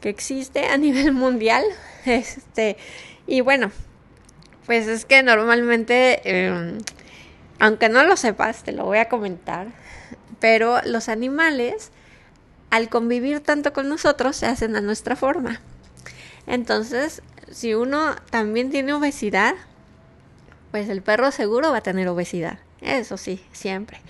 que 0.00 0.08
existe 0.08 0.66
a 0.66 0.76
nivel 0.78 1.12
mundial. 1.12 1.64
Este, 2.04 2.76
y 3.26 3.40
bueno, 3.40 3.70
pues 4.66 4.88
es 4.88 5.04
que 5.04 5.22
normalmente, 5.22 6.20
em, 6.24 6.78
aunque 7.60 7.88
no 7.88 8.04
lo 8.04 8.16
sepas, 8.16 8.64
te 8.64 8.72
lo 8.72 8.84
voy 8.84 8.98
a 8.98 9.08
comentar, 9.08 9.68
pero 10.40 10.80
los 10.84 11.08
animales, 11.08 11.92
al 12.70 12.88
convivir 12.88 13.40
tanto 13.40 13.72
con 13.72 13.88
nosotros, 13.88 14.36
se 14.36 14.46
hacen 14.46 14.74
a 14.74 14.80
nuestra 14.80 15.14
forma. 15.14 15.60
Entonces, 16.48 17.22
si 17.50 17.74
uno 17.74 18.16
también 18.30 18.70
tiene 18.70 18.92
obesidad, 18.92 19.54
pues 20.72 20.88
el 20.88 21.02
perro 21.02 21.30
seguro 21.30 21.70
va 21.70 21.78
a 21.78 21.82
tener 21.82 22.08
obesidad. 22.08 22.58
Eso 22.80 23.16
sí, 23.16 23.44
siempre. 23.52 24.00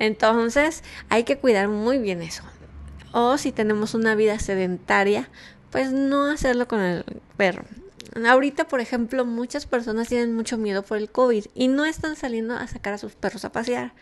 Entonces 0.00 0.82
hay 1.10 1.22
que 1.22 1.38
cuidar 1.38 1.68
muy 1.68 1.98
bien 1.98 2.22
eso. 2.22 2.42
O 3.12 3.38
si 3.38 3.52
tenemos 3.52 3.94
una 3.94 4.16
vida 4.16 4.38
sedentaria, 4.40 5.28
pues 5.70 5.92
no 5.92 6.26
hacerlo 6.26 6.66
con 6.66 6.80
el 6.80 7.04
perro. 7.36 7.64
Ahorita, 8.26 8.66
por 8.66 8.80
ejemplo, 8.80 9.24
muchas 9.24 9.66
personas 9.66 10.08
tienen 10.08 10.34
mucho 10.34 10.58
miedo 10.58 10.82
por 10.82 10.98
el 10.98 11.10
COVID 11.10 11.44
y 11.54 11.68
no 11.68 11.84
están 11.84 12.16
saliendo 12.16 12.54
a 12.54 12.66
sacar 12.66 12.94
a 12.94 12.98
sus 12.98 13.14
perros 13.14 13.44
a 13.44 13.52
pasear. 13.52 13.92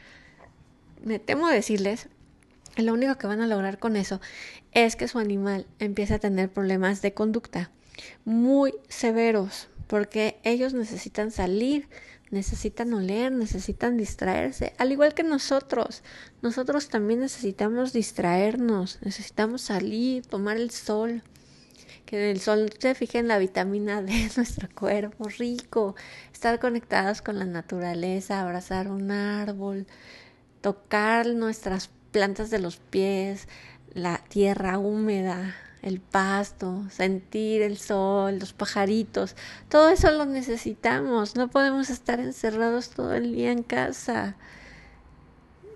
Me 1.03 1.19
temo 1.19 1.49
decirles, 1.49 2.09
lo 2.77 2.95
único 2.95 3.17
que 3.17 3.27
van 3.27 3.41
a 3.41 3.47
lograr 3.47 3.79
con 3.79 3.97
eso 3.97 4.21
es 4.73 4.97
que 4.97 5.09
su 5.09 5.19
animal 5.19 5.67
empiece 5.79 6.15
a 6.15 6.19
tener 6.19 6.49
problemas 6.49 7.03
de 7.03 7.13
conducta 7.13 7.71
muy 8.25 8.73
severos, 8.89 9.69
porque 9.89 10.39
ellos 10.45 10.75
necesitan 10.75 11.33
salir, 11.33 11.89
necesitan 12.31 12.93
oler, 12.95 13.33
necesitan 13.33 13.97
distraerse, 13.97 14.75
al 14.79 14.93
igual 14.93 15.15
que 15.15 15.23
nosotros. 15.23 16.03
Nosotros 16.43 16.89
también 16.89 17.21
necesitamos 17.21 17.93
distraernos, 17.93 18.99
necesitamos 19.03 19.63
salir, 19.63 20.27
tomar 20.27 20.57
el 20.57 20.71
sol, 20.71 21.23
que 22.07 22.31
el 22.31 22.41
sol 22.41 22.71
se 22.79 22.95
fije 22.95 23.19
en 23.19 23.29
la 23.29 23.39
vitamina 23.39 24.03
D 24.03 24.13
de 24.13 24.31
nuestro 24.37 24.69
cuerpo, 24.75 25.29
rico, 25.29 25.95
estar 26.33 26.59
conectados 26.59 27.23
con 27.23 27.39
la 27.39 27.45
naturaleza, 27.45 28.41
abrazar 28.41 28.91
un 28.91 29.11
árbol, 29.11 29.87
tocar 30.61 31.27
nuestras 31.27 31.91
plantas 32.11 32.51
de 32.51 32.59
los 32.59 32.79
pies, 32.79 33.49
la 33.93 34.19
tierra 34.29 34.79
húmeda, 34.79 35.55
el 35.83 36.01
pasto, 36.01 36.85
sentir 36.91 37.63
el 37.63 37.79
sol, 37.79 38.39
los 38.39 38.53
pajaritos, 38.53 39.37
todo 39.69 39.91
eso 39.91 40.11
lo 40.11 40.25
necesitamos, 40.25 41.37
no 41.37 41.49
podemos 41.49 41.91
estar 41.91 42.21
encerrados 42.21 42.91
todo 42.91 43.15
el 43.15 43.35
día 43.35 43.53
en 43.53 43.63
casa, 43.63 44.37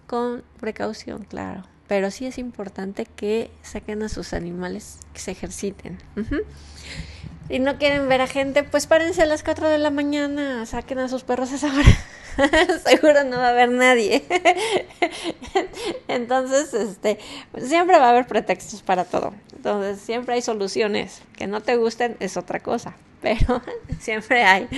con 0.06 0.42
precaución, 0.60 1.24
claro, 1.24 1.64
pero 1.88 2.10
sí 2.10 2.26
es 2.26 2.38
importante 2.38 3.06
que 3.06 3.50
saquen 3.62 4.02
a 4.02 4.08
sus 4.08 4.32
animales, 4.32 4.98
que 5.12 5.20
se 5.20 5.30
ejerciten. 5.30 5.98
Si 7.48 7.58
no 7.58 7.78
quieren 7.78 8.08
ver 8.08 8.20
a 8.20 8.26
gente, 8.26 8.62
pues 8.62 8.86
párense 8.86 9.22
a 9.22 9.26
las 9.26 9.42
4 9.42 9.68
de 9.68 9.78
la 9.78 9.90
mañana, 9.90 10.64
saquen 10.66 10.98
a 10.98 11.08
sus 11.08 11.22
perros 11.24 11.52
a 11.52 11.56
esa 11.56 11.74
hora. 11.74 11.98
seguro 12.84 13.24
no 13.24 13.38
va 13.38 13.48
a 13.48 13.50
haber 13.50 13.70
nadie. 13.70 14.24
Entonces, 16.08 16.74
este, 16.74 17.18
siempre 17.58 17.98
va 17.98 18.06
a 18.06 18.10
haber 18.10 18.26
pretextos 18.26 18.82
para 18.82 19.04
todo. 19.04 19.34
Entonces, 19.54 20.00
siempre 20.00 20.34
hay 20.34 20.42
soluciones. 20.42 21.22
Que 21.36 21.46
no 21.46 21.60
te 21.60 21.76
gusten 21.76 22.16
es 22.20 22.36
otra 22.36 22.60
cosa, 22.60 22.94
pero 23.20 23.62
siempre 24.00 24.44
hay. 24.44 24.68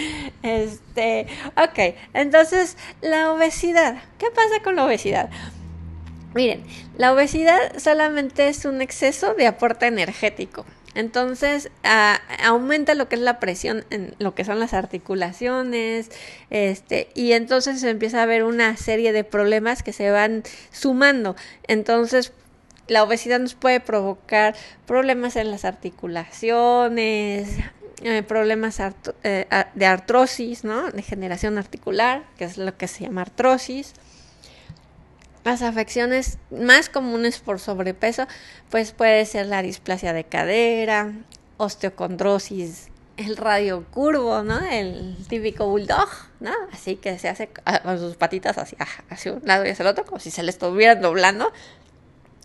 Este, 0.43 1.27
ok, 1.57 1.97
entonces, 2.13 2.77
la 3.01 3.33
obesidad. 3.33 4.03
¿Qué 4.19 4.27
pasa 4.31 4.63
con 4.63 4.77
la 4.77 4.85
obesidad? 4.85 5.31
Miren, 6.35 6.65
la 6.97 7.13
obesidad 7.13 7.79
solamente 7.79 8.49
es 8.49 8.65
un 8.65 8.83
exceso 8.83 9.35
de 9.35 9.47
aporte 9.47 9.87
energético. 9.87 10.67
Entonces 10.95 11.71
aumenta 12.43 12.95
lo 12.95 13.09
que 13.09 13.17
es 13.17 13.21
la 13.21 13.41
presión 13.41 13.85
en 13.91 14.15
lo 14.19 14.35
que 14.35 14.45
son 14.45 14.61
las 14.61 14.75
articulaciones, 14.75 16.11
este, 16.51 17.09
y 17.15 17.33
entonces 17.33 17.83
empieza 17.83 18.23
a 18.23 18.27
ver 18.27 18.45
una 18.45 18.77
serie 18.77 19.13
de 19.13 19.25
problemas 19.25 19.83
que 19.83 19.93
se 19.93 20.11
van 20.11 20.43
sumando. 20.71 21.37
Entonces 21.67 22.33
la 22.87 23.03
obesidad 23.03 23.41
nos 23.41 23.55
puede 23.55 23.81
provocar 23.81 24.55
problemas 24.87 25.37
en 25.37 25.51
las 25.51 25.65
articulaciones, 25.65 27.49
eh, 28.03 28.23
problemas 28.23 28.81
eh, 29.23 29.47
de 29.75 29.87
artrosis, 29.87 30.65
¿no? 30.65 30.91
Degeneración 30.91 31.59
articular, 31.59 32.25
que 32.37 32.45
es 32.45 32.59
lo 32.59 32.77
que 32.77 32.89
se 32.89 33.05
llama 33.05 33.23
artrosis 33.23 33.95
las 35.45 35.63
afecciones 35.63 36.39
más 36.51 36.89
comunes 36.89 37.39
por 37.39 37.61
sobrepeso, 37.61 38.27
pues 38.71 38.93
puede 38.93 39.25
ser 39.27 39.47
la 39.47 39.63
displasia 39.63 40.13
de 40.13 40.25
cadera, 40.25 41.13
osteocondrosis, 41.59 42.89
el 43.17 43.37
radio 43.37 43.85
curvo, 43.91 44.43
¿no? 44.43 44.59
El 44.65 45.17
típico 45.29 45.69
bulldog, 45.69 46.09
¿no? 46.41 46.53
Así 46.73 46.97
que 46.97 47.19
se 47.19 47.29
hace 47.29 47.49
con 47.83 47.99
sus 47.99 48.17
patitas 48.17 48.59
hacia, 48.59 48.79
hacia 49.11 49.33
un 49.33 49.43
lado 49.45 49.67
y 49.67 49.71
hacia 49.71 49.85
el 49.85 49.89
otro, 49.89 50.05
como 50.05 50.19
si 50.19 50.31
se 50.31 50.43
le 50.43 50.51
estuviera 50.51 50.97
doblando. 50.97 51.53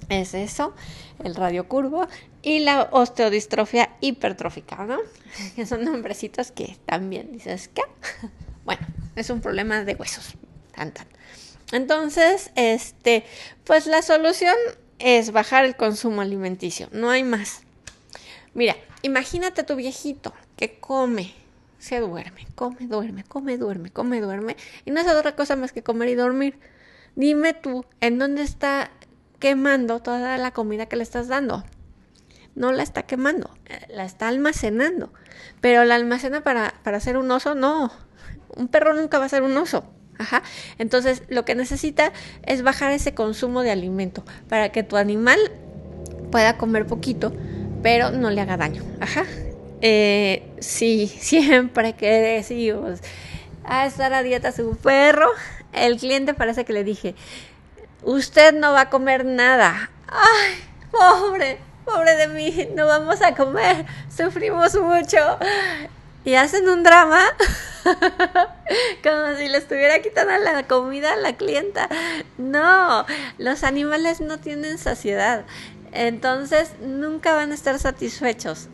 Es 0.10 0.34
eso, 0.34 0.74
el 1.24 1.36
radio 1.36 1.68
curvo. 1.68 2.08
Y 2.41 2.60
la 2.60 2.89
osteodistrofia 2.91 3.89
hipertrófica, 4.00 4.86
¿no? 4.86 4.98
Que 5.56 5.65
son 5.65 5.84
nombrecitos 5.84 6.51
que 6.51 6.77
también 6.86 7.32
dices, 7.32 7.70
¿qué? 7.70 7.82
Bueno, 8.65 8.86
es 9.15 9.32
un 9.32 9.41
problema 9.41 9.84
de 9.84 9.96
huesos. 9.96 10.36
Tan. 10.75 10.94
Entonces, 11.72 12.52
este, 12.56 13.24
pues 13.64 13.86
la 13.86 14.02
solución 14.02 14.56
es 14.98 15.32
bajar 15.32 15.66
el 15.66 15.76
consumo 15.76 16.22
alimenticio, 16.22 16.90
no 16.92 17.10
hay 17.10 17.24
más. 17.24 17.62
Mira, 18.54 18.76
imagínate 19.02 19.62
a 19.62 19.66
tu 19.66 19.76
viejito 19.76 20.34
que 20.58 20.80
come, 20.80 21.34
se 21.78 22.00
duerme, 22.00 22.48
come, 22.56 22.88
duerme, 22.88 23.24
come, 23.24 23.58
duerme, 23.58 23.92
come, 23.92 24.20
duerme, 24.20 24.58
y 24.86 24.92
no 24.92 25.00
hace 25.00 25.12
otra 25.12 25.36
cosa 25.36 25.56
más 25.56 25.72
que 25.72 25.84
comer 25.84 26.10
y 26.10 26.16
dormir. 26.16 26.60
Dime 27.16 27.54
tú, 27.54 27.86
¿en 28.02 28.18
dónde 28.18 28.44
está 28.44 28.92
quemando 29.40 30.02
toda 30.02 30.38
la 30.38 30.52
comida 30.52 30.86
que 30.86 30.98
le 30.98 31.04
estás 31.04 31.28
dando. 31.28 31.64
No 32.56 32.72
la 32.72 32.84
está 32.84 33.04
quemando, 33.04 33.50
eh, 33.68 33.86
la 33.90 34.04
está 34.04 34.28
almacenando. 34.28 35.12
Pero 35.62 35.86
la 35.86 35.96
almacena 35.96 36.42
para, 36.42 36.76
para 36.84 36.98
hacer 36.98 37.18
un 37.18 37.32
oso, 37.32 37.56
no. 37.56 37.92
Un 38.56 38.68
perro 38.68 38.94
nunca 38.94 39.18
va 39.18 39.26
a 39.26 39.30
ser 39.30 39.44
un 39.44 39.56
oso. 39.58 39.86
Ajá. 40.20 40.44
Entonces, 40.78 41.24
lo 41.30 41.46
que 41.46 41.56
necesita 41.56 42.12
es 42.46 42.62
bajar 42.62 42.92
ese 42.92 43.14
consumo 43.14 43.64
de 43.64 43.72
alimento 43.72 44.24
para 44.50 44.70
que 44.70 44.84
tu 44.84 44.98
animal 44.98 45.40
pueda 46.30 46.58
comer 46.58 46.86
poquito, 46.86 47.34
pero 47.82 48.12
no 48.12 48.30
le 48.30 48.42
haga 48.42 48.58
daño. 48.58 48.84
Ajá. 49.00 49.26
Eh, 49.82 50.44
sí, 50.60 51.08
siempre 51.20 51.94
que 51.94 52.12
decimos 52.12 53.00
a 53.64 53.86
estar 53.86 54.14
a 54.14 54.22
dieta 54.22 54.52
su 54.52 54.76
perro, 54.76 55.30
el 55.72 55.98
cliente 55.98 56.34
parece 56.34 56.66
que 56.66 56.74
le 56.74 56.84
dije, 56.84 57.16
usted 58.04 58.54
no 58.54 58.74
va 58.74 58.82
a 58.82 58.90
comer 58.90 59.24
nada. 59.24 59.90
Ay, 60.08 60.56
pobre, 60.92 61.60
pobre 61.86 62.16
de 62.16 62.28
mí, 62.28 62.68
no 62.76 62.88
vamos 62.88 63.22
a 63.22 63.36
comer, 63.36 63.86
sufrimos 64.14 64.76
mucho. 64.76 65.18
Y 66.26 66.36
hacen 66.36 66.68
un 66.68 66.84
drama 66.84 67.22
como 69.04 69.36
si 69.38 69.48
le 69.48 69.58
estuviera 69.58 70.02
quitando 70.02 70.38
la 70.38 70.68
comida 70.68 71.14
a 71.14 71.18
la 71.18 71.38
clienta. 71.38 71.90
No, 72.38 73.06
los 73.38 73.64
animales 73.64 74.22
no 74.22 74.40
tienen 74.40 74.78
saciedad. 74.78 75.46
Entonces 75.92 76.74
nunca 76.82 77.36
van 77.36 77.52
a 77.52 77.56
estar 77.56 77.80
satisfechos. 77.80 78.68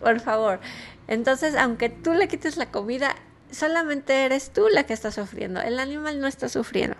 Por 0.00 0.20
favor. 0.20 0.60
Entonces, 1.08 1.54
aunque 1.56 1.88
tú 1.88 2.14
le 2.14 2.28
quites 2.28 2.56
la 2.56 2.70
comida, 2.70 3.14
solamente 3.50 4.24
eres 4.24 4.50
tú 4.50 4.68
la 4.68 4.84
que 4.84 4.94
está 4.94 5.10
sufriendo. 5.10 5.60
El 5.60 5.78
animal 5.78 6.20
no 6.20 6.26
está 6.26 6.48
sufriendo. 6.48 6.96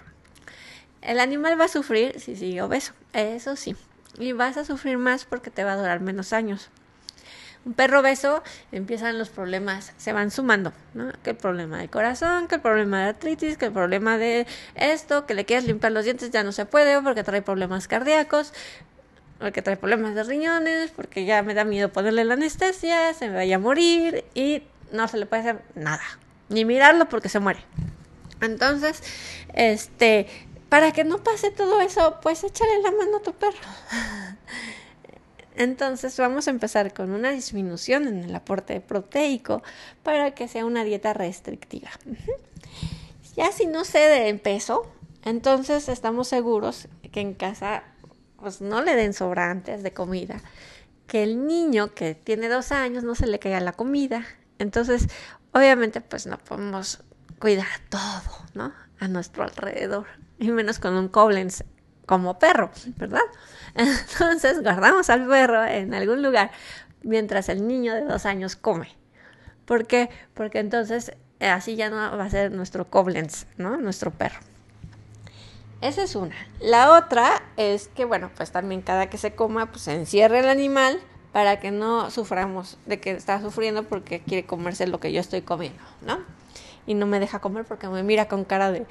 El 1.00 1.20
animal 1.20 1.58
va 1.60 1.66
a 1.66 1.68
sufrir 1.68 2.18
si 2.20 2.36
sigue 2.36 2.62
obeso. 2.62 2.92
Eso 3.12 3.56
sí. 3.56 3.76
Y 4.18 4.32
vas 4.32 4.56
a 4.56 4.64
sufrir 4.64 4.98
más 4.98 5.24
porque 5.24 5.50
te 5.50 5.64
va 5.64 5.72
a 5.72 5.76
durar 5.76 6.00
menos 6.00 6.32
años. 6.32 6.70
Un 7.64 7.72
perro 7.72 8.00
obeso 8.00 8.42
empiezan 8.72 9.18
los 9.18 9.30
problemas, 9.30 9.94
se 9.96 10.12
van 10.12 10.30
sumando, 10.30 10.72
¿no? 10.92 11.10
Que 11.22 11.30
el 11.30 11.36
problema 11.36 11.78
del 11.78 11.88
corazón, 11.88 12.46
que 12.46 12.56
el 12.56 12.60
problema 12.60 13.02
de 13.02 13.08
artritis, 13.08 13.56
que 13.56 13.66
el 13.66 13.72
problema 13.72 14.18
de 14.18 14.46
esto, 14.74 15.24
que 15.24 15.32
le 15.32 15.46
quieres 15.46 15.64
limpiar 15.64 15.92
los 15.92 16.04
dientes 16.04 16.30
ya 16.30 16.44
no 16.44 16.52
se 16.52 16.66
puede 16.66 17.00
porque 17.00 17.24
trae 17.24 17.40
problemas 17.40 17.88
cardíacos, 17.88 18.52
porque 19.38 19.62
trae 19.62 19.78
problemas 19.78 20.14
de 20.14 20.24
riñones, 20.24 20.90
porque 20.90 21.24
ya 21.24 21.42
me 21.42 21.54
da 21.54 21.64
miedo 21.64 21.90
ponerle 21.90 22.24
la 22.24 22.34
anestesia, 22.34 23.14
se 23.14 23.28
me 23.28 23.36
vaya 23.36 23.56
a 23.56 23.58
morir 23.58 24.24
y 24.34 24.62
no 24.92 25.08
se 25.08 25.16
le 25.16 25.24
puede 25.24 25.42
hacer 25.42 25.62
nada, 25.74 26.02
ni 26.50 26.66
mirarlo 26.66 27.08
porque 27.08 27.30
se 27.30 27.40
muere. 27.40 27.60
Entonces, 28.42 29.02
este, 29.54 30.26
para 30.68 30.92
que 30.92 31.04
no 31.04 31.18
pase 31.18 31.50
todo 31.50 31.80
eso, 31.80 32.18
pues 32.20 32.44
échale 32.44 32.82
la 32.82 32.90
mano 32.90 33.18
a 33.18 33.22
tu 33.22 33.32
perro. 33.32 33.56
Entonces 35.56 36.16
vamos 36.18 36.48
a 36.48 36.50
empezar 36.50 36.92
con 36.92 37.12
una 37.12 37.30
disminución 37.30 38.08
en 38.08 38.24
el 38.24 38.34
aporte 38.34 38.80
proteico 38.80 39.62
para 40.02 40.32
que 40.32 40.48
sea 40.48 40.64
una 40.64 40.84
dieta 40.84 41.12
restrictiva. 41.12 41.90
Ya 43.36 43.52
si 43.52 43.66
no 43.66 43.84
cede 43.84 44.28
en 44.28 44.38
peso, 44.38 44.90
entonces 45.24 45.88
estamos 45.88 46.28
seguros 46.28 46.88
que 47.12 47.20
en 47.20 47.34
casa 47.34 47.84
pues 48.40 48.60
no 48.60 48.82
le 48.82 48.94
den 48.94 49.14
sobrantes 49.14 49.82
de 49.82 49.92
comida, 49.92 50.40
que 51.06 51.22
el 51.22 51.46
niño 51.46 51.94
que 51.94 52.14
tiene 52.14 52.48
dos 52.48 52.72
años 52.72 53.02
no 53.02 53.14
se 53.14 53.26
le 53.26 53.38
caiga 53.38 53.60
la 53.60 53.72
comida. 53.72 54.26
Entonces, 54.58 55.08
obviamente, 55.52 56.02
pues 56.02 56.26
no 56.26 56.36
podemos 56.38 57.02
cuidar 57.38 57.66
todo, 57.88 58.46
¿no? 58.52 58.72
A 59.00 59.08
nuestro 59.08 59.44
alrededor, 59.44 60.06
y 60.38 60.50
menos 60.50 60.78
con 60.78 60.94
un 60.94 61.08
Koblenz 61.08 61.64
como 62.06 62.38
perro, 62.38 62.70
¿verdad? 62.96 63.20
Entonces 63.74 64.62
guardamos 64.62 65.10
al 65.10 65.26
perro 65.26 65.64
en 65.64 65.94
algún 65.94 66.22
lugar 66.22 66.50
mientras 67.02 67.48
el 67.48 67.66
niño 67.66 67.94
de 67.94 68.02
dos 68.02 68.26
años 68.26 68.56
come. 68.56 68.88
¿Por 69.64 69.86
qué? 69.86 70.10
Porque 70.34 70.58
entonces 70.58 71.12
eh, 71.40 71.48
así 71.48 71.76
ya 71.76 71.88
no 71.88 71.96
va 71.96 72.24
a 72.24 72.30
ser 72.30 72.52
nuestro 72.52 72.90
Koblenz, 72.90 73.46
¿no? 73.56 73.76
Nuestro 73.76 74.10
perro. 74.10 74.40
Esa 75.80 76.02
es 76.02 76.16
una. 76.16 76.34
La 76.60 76.92
otra 76.92 77.42
es 77.56 77.88
que, 77.88 78.04
bueno, 78.04 78.30
pues 78.36 78.50
también 78.50 78.80
cada 78.80 79.10
que 79.10 79.18
se 79.18 79.34
coma, 79.34 79.70
pues 79.70 79.82
se 79.82 79.94
encierre 79.94 80.40
el 80.40 80.48
animal 80.48 80.98
para 81.32 81.60
que 81.60 81.70
no 81.70 82.10
suframos 82.10 82.78
de 82.86 83.00
que 83.00 83.10
está 83.10 83.40
sufriendo 83.40 83.82
porque 83.82 84.20
quiere 84.20 84.46
comerse 84.46 84.86
lo 84.86 85.00
que 85.00 85.12
yo 85.12 85.20
estoy 85.20 85.42
comiendo, 85.42 85.82
¿no? 86.00 86.20
Y 86.86 86.94
no 86.94 87.06
me 87.06 87.20
deja 87.20 87.40
comer 87.40 87.64
porque 87.64 87.88
me 87.88 88.02
mira 88.02 88.28
con 88.28 88.44
cara 88.44 88.70
de, 88.70 88.86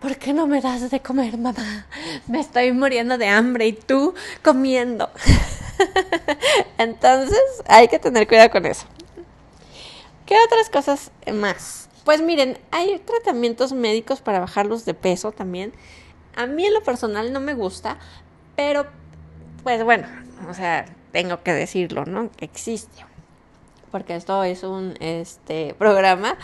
¿por 0.00 0.16
qué 0.16 0.32
no 0.32 0.46
me 0.46 0.60
das 0.60 0.90
de 0.90 1.00
comer, 1.00 1.36
mamá? 1.38 1.86
Me 2.26 2.40
estoy 2.40 2.72
muriendo 2.72 3.18
de 3.18 3.28
hambre 3.28 3.66
y 3.66 3.72
tú 3.72 4.14
comiendo. 4.42 5.10
Entonces 6.78 7.40
hay 7.66 7.88
que 7.88 7.98
tener 7.98 8.26
cuidado 8.26 8.50
con 8.50 8.66
eso. 8.66 8.86
¿Qué 10.26 10.36
otras 10.46 10.70
cosas 10.70 11.10
más? 11.32 11.88
Pues 12.04 12.22
miren, 12.22 12.58
hay 12.70 12.98
tratamientos 12.98 13.72
médicos 13.72 14.20
para 14.20 14.40
bajarlos 14.40 14.84
de 14.84 14.94
peso 14.94 15.32
también. 15.32 15.72
A 16.36 16.46
mí 16.46 16.64
en 16.64 16.72
lo 16.72 16.82
personal 16.82 17.32
no 17.32 17.40
me 17.40 17.54
gusta, 17.54 17.98
pero 18.56 18.86
pues 19.62 19.84
bueno, 19.84 20.08
o 20.48 20.54
sea, 20.54 20.86
tengo 21.12 21.42
que 21.42 21.52
decirlo, 21.52 22.06
¿no? 22.06 22.30
Que 22.32 22.46
existe. 22.46 23.04
Porque 23.90 24.16
esto 24.16 24.44
es 24.44 24.62
un 24.62 24.94
este 25.00 25.74
programa 25.74 26.36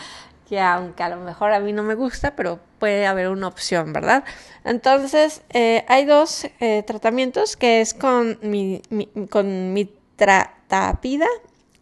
que 0.47 0.59
aunque 0.59 1.03
a 1.03 1.09
lo 1.09 1.17
mejor 1.17 1.53
a 1.53 1.59
mí 1.59 1.73
no 1.73 1.83
me 1.83 1.95
gusta, 1.95 2.35
pero 2.35 2.59
puede 2.79 3.05
haber 3.05 3.29
una 3.29 3.47
opción, 3.47 3.93
¿verdad? 3.93 4.23
Entonces, 4.63 5.41
eh, 5.49 5.85
hay 5.87 6.05
dos 6.05 6.47
eh, 6.59 6.83
tratamientos 6.85 7.55
que 7.55 7.81
es 7.81 7.93
con 7.93 8.39
mi, 8.41 8.81
con 9.29 9.73
mitratapida 9.73 11.27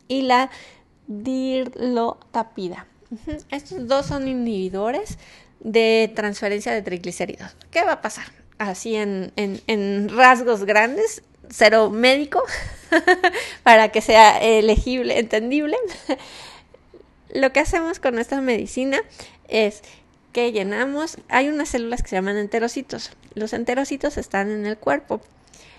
y 0.07 0.23
la 0.23 0.49
dirlotapida. 1.07 2.87
Estos 3.51 3.87
dos 3.87 4.07
son 4.07 4.27
inhibidores 4.27 5.17
de 5.59 6.11
transferencia 6.15 6.73
de 6.73 6.81
triglicéridos. 6.81 7.55
¿Qué 7.71 7.83
va 7.83 7.93
a 7.93 8.01
pasar? 8.01 8.25
Así 8.57 8.95
en, 8.95 9.31
en, 9.35 9.61
en 9.67 10.09
rasgos 10.09 10.63
grandes, 10.65 11.23
cero 11.49 11.89
médico, 11.89 12.43
para 13.63 13.89
que 13.89 14.01
sea 14.01 14.39
elegible, 14.39 15.19
entendible 15.19 15.77
lo 17.35 17.51
que 17.51 17.59
hacemos 17.59 17.99
con 17.99 18.17
esta 18.17 18.41
medicina 18.41 19.01
es 19.47 19.81
que 20.35 20.51
llenamos, 20.51 21.17
hay 21.29 21.47
unas 21.47 21.69
células 21.69 22.03
que 22.03 22.09
se 22.09 22.17
llaman 22.17 22.35
enterocitos. 22.35 23.11
Los 23.35 23.53
enterocitos 23.53 24.17
están 24.17 24.51
en 24.51 24.65
el 24.65 24.77
cuerpo. 24.77 25.21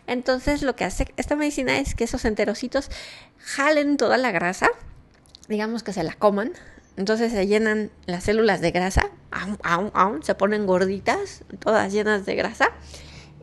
Entonces 0.06 0.62
lo 0.62 0.74
que 0.74 0.84
hace 0.84 1.12
esta 1.18 1.36
medicina 1.36 1.78
es 1.78 1.94
que 1.94 2.04
esos 2.04 2.24
enterocitos 2.24 2.90
jalen 3.36 3.98
toda 3.98 4.16
la 4.16 4.30
grasa, 4.30 4.70
digamos 5.46 5.82
que 5.82 5.92
se 5.92 6.02
la 6.02 6.14
coman. 6.14 6.52
Entonces 6.96 7.32
se 7.32 7.46
llenan 7.46 7.90
las 8.06 8.24
células 8.24 8.62
de 8.62 8.70
grasa, 8.70 9.10
aún, 9.62 10.22
se 10.22 10.34
ponen 10.34 10.64
gorditas, 10.64 11.44
todas 11.58 11.92
llenas 11.92 12.24
de 12.24 12.34
grasa. 12.34 12.70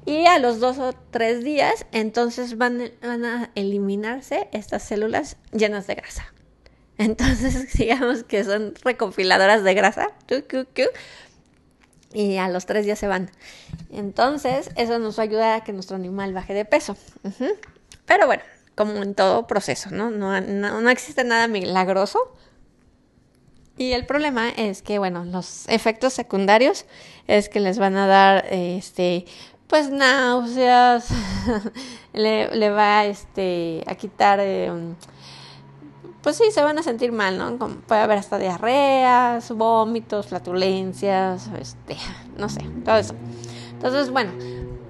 Y 0.08 0.26
a 0.26 0.40
los 0.40 0.60
dos 0.60 0.80
o 0.80 0.94
tres 1.12 1.44
días, 1.44 1.86
entonces 1.92 2.58
van, 2.58 2.92
van 3.04 3.24
a 3.24 3.52
eliminarse 3.54 4.50
estas 4.52 4.82
células 4.82 5.38
llenas 5.52 5.86
de 5.86 5.94
grasa. 5.94 6.33
Entonces, 6.98 7.74
digamos 7.78 8.24
que 8.24 8.44
son 8.44 8.74
recompiladoras 8.84 9.64
de 9.64 9.74
grasa. 9.74 10.12
Y 12.14 12.38
a 12.38 12.48
los 12.48 12.66
tres 12.66 12.86
días 12.86 13.00
se 13.00 13.08
van. 13.08 13.32
Entonces, 13.92 14.70
eso 14.76 15.00
nos 15.00 15.20
va 15.20 15.56
a 15.56 15.64
que 15.64 15.74
nuestro 15.74 15.96
animal 15.96 16.34
baje 16.34 16.54
de 16.54 16.66
peso. 16.66 16.96
Pero 18.06 18.28
bueno, 18.28 18.44
como 18.76 19.02
en 19.02 19.16
todo 19.16 19.48
proceso, 19.48 19.90
¿no? 19.92 20.12
No, 20.12 20.40
no 20.42 20.90
existe 20.90 21.24
nada 21.24 21.48
milagroso. 21.48 22.36
Y 23.76 23.94
el 23.94 24.06
problema 24.06 24.50
es 24.50 24.84
que, 24.84 25.00
bueno, 25.00 25.26
los 25.26 25.68
efectos 25.68 26.14
secundarios 26.14 26.86
es 27.28 27.50
que 27.50 27.60
les 27.60 27.80
van 27.80 27.96
a 27.98 28.06
dar, 28.06 28.46
este, 28.52 29.26
pues 29.68 29.90
náuseas, 29.90 31.08
le, 32.14 32.70
va 32.70 33.06
este, 33.06 33.84
a 33.88 33.96
quitar 33.96 34.40
eh, 34.40 34.72
pues 36.24 36.38
sí, 36.38 36.46
se 36.52 36.64
van 36.64 36.80
a 36.80 36.84
sentir 36.84 37.12
mal, 37.12 37.38
¿no? 37.38 37.58
puede 37.86 38.02
haber 38.02 38.18
hasta 38.18 38.40
diarreas, 38.40 39.52
vómitos, 39.52 40.28
flatulencias, 40.28 41.50
este, 41.60 41.98
no 42.38 42.48
sé, 42.48 42.62
todo 42.86 42.96
eso. 42.96 43.14
Entonces, 43.74 44.10
bueno, 44.10 44.32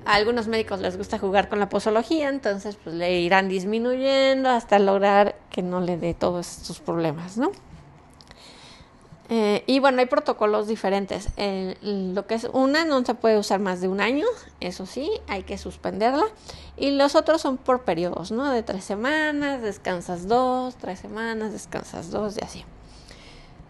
a 0.06 0.14
algunos 0.14 0.48
médicos 0.48 0.80
les 0.80 0.96
gusta 0.96 1.18
jugar 1.18 1.50
con 1.50 1.60
la 1.60 1.70
posología, 1.70 2.30
entonces 2.30 2.78
pues 2.82 2.96
le 2.96 3.20
irán 3.20 3.50
disminuyendo 3.50 4.48
hasta 4.48 4.78
lograr 4.78 5.36
que 5.50 5.64
no 5.64 5.82
le 5.82 5.98
dé 5.98 6.14
todos 6.14 6.60
estos 6.60 6.80
problemas, 6.80 7.38
¿no? 7.38 7.52
Eh, 9.30 9.64
y 9.68 9.80
bueno, 9.80 10.00
hay 10.00 10.06
protocolos 10.06 10.68
diferentes. 10.68 11.30
lo 11.82 12.28
que 12.28 12.36
es 12.36 12.48
una 12.54 12.86
no 12.86 13.04
se 13.06 13.16
puede 13.16 13.38
usar 13.38 13.60
más 13.60 13.82
de 13.82 13.88
un 13.88 14.02
año, 14.02 14.26
eso 14.60 14.86
sí, 14.86 15.10
hay 15.28 15.44
que 15.44 15.58
suspenderla. 15.58 16.26
Y 16.76 16.92
los 16.92 17.16
otros 17.16 17.42
son 17.42 17.58
por 17.58 17.84
periodos, 17.84 18.32
¿no? 18.32 18.50
De 18.52 18.64
tres 18.64 18.84
semanas, 18.84 19.62
descansas 19.62 20.28
dos, 20.28 20.76
tres 20.76 21.00
semanas, 21.00 21.52
descansas 21.52 22.12
dos 22.12 22.38
y 22.38 22.44
así. 22.44 22.66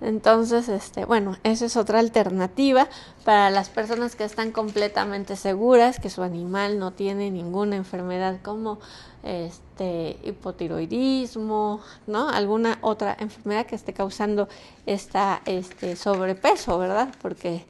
Entonces, 0.03 0.67
este, 0.67 1.05
bueno, 1.05 1.37
esa 1.43 1.65
es 1.65 1.77
otra 1.77 1.99
alternativa 1.99 2.89
para 3.23 3.49
las 3.49 3.69
personas 3.69 4.17
que 4.17 4.25
están 4.25 4.51
completamente 4.51 5.37
seguras 5.37 5.97
que 5.97 6.09
su 6.09 6.23
animal 6.23 6.77
no 6.77 6.91
tiene 6.91 7.31
ninguna 7.31 7.77
enfermedad 7.77 8.41
como 8.43 8.79
este 9.23 10.17
hipotiroidismo, 10.23 11.79
¿no? 12.05 12.27
Alguna 12.27 12.79
otra 12.81 13.15
enfermedad 13.17 13.65
que 13.65 13.75
esté 13.75 13.93
causando 13.93 14.49
esta 14.85 15.41
este 15.45 15.95
sobrepeso, 15.95 16.77
¿verdad? 16.77 17.15
Porque 17.21 17.65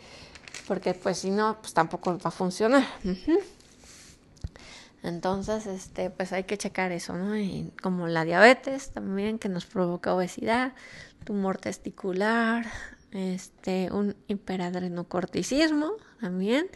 porque 0.68 0.96
pues 0.96 1.20
si 1.20 1.30
no, 1.30 1.58
pues 1.62 1.74
tampoco 1.74 2.18
va 2.18 2.30
a 2.30 2.32
funcionar. 2.32 2.84
Entonces, 5.04 5.68
este, 5.68 6.10
pues 6.10 6.32
hay 6.32 6.46
que 6.46 6.58
checar 6.58 6.92
eso, 6.94 7.14
¿no? 7.14 7.36
Como 7.82 8.08
la 8.08 8.24
diabetes 8.24 8.92
también 8.92 9.38
que 9.38 9.50
nos 9.50 9.66
provoca 9.66 10.16
obesidad, 10.16 10.74
tumor 11.26 11.58
testicular, 11.58 12.66
este, 13.12 13.92
un 13.92 14.16
hiperadrenocorticismo 14.28 15.92
también, 16.22 16.68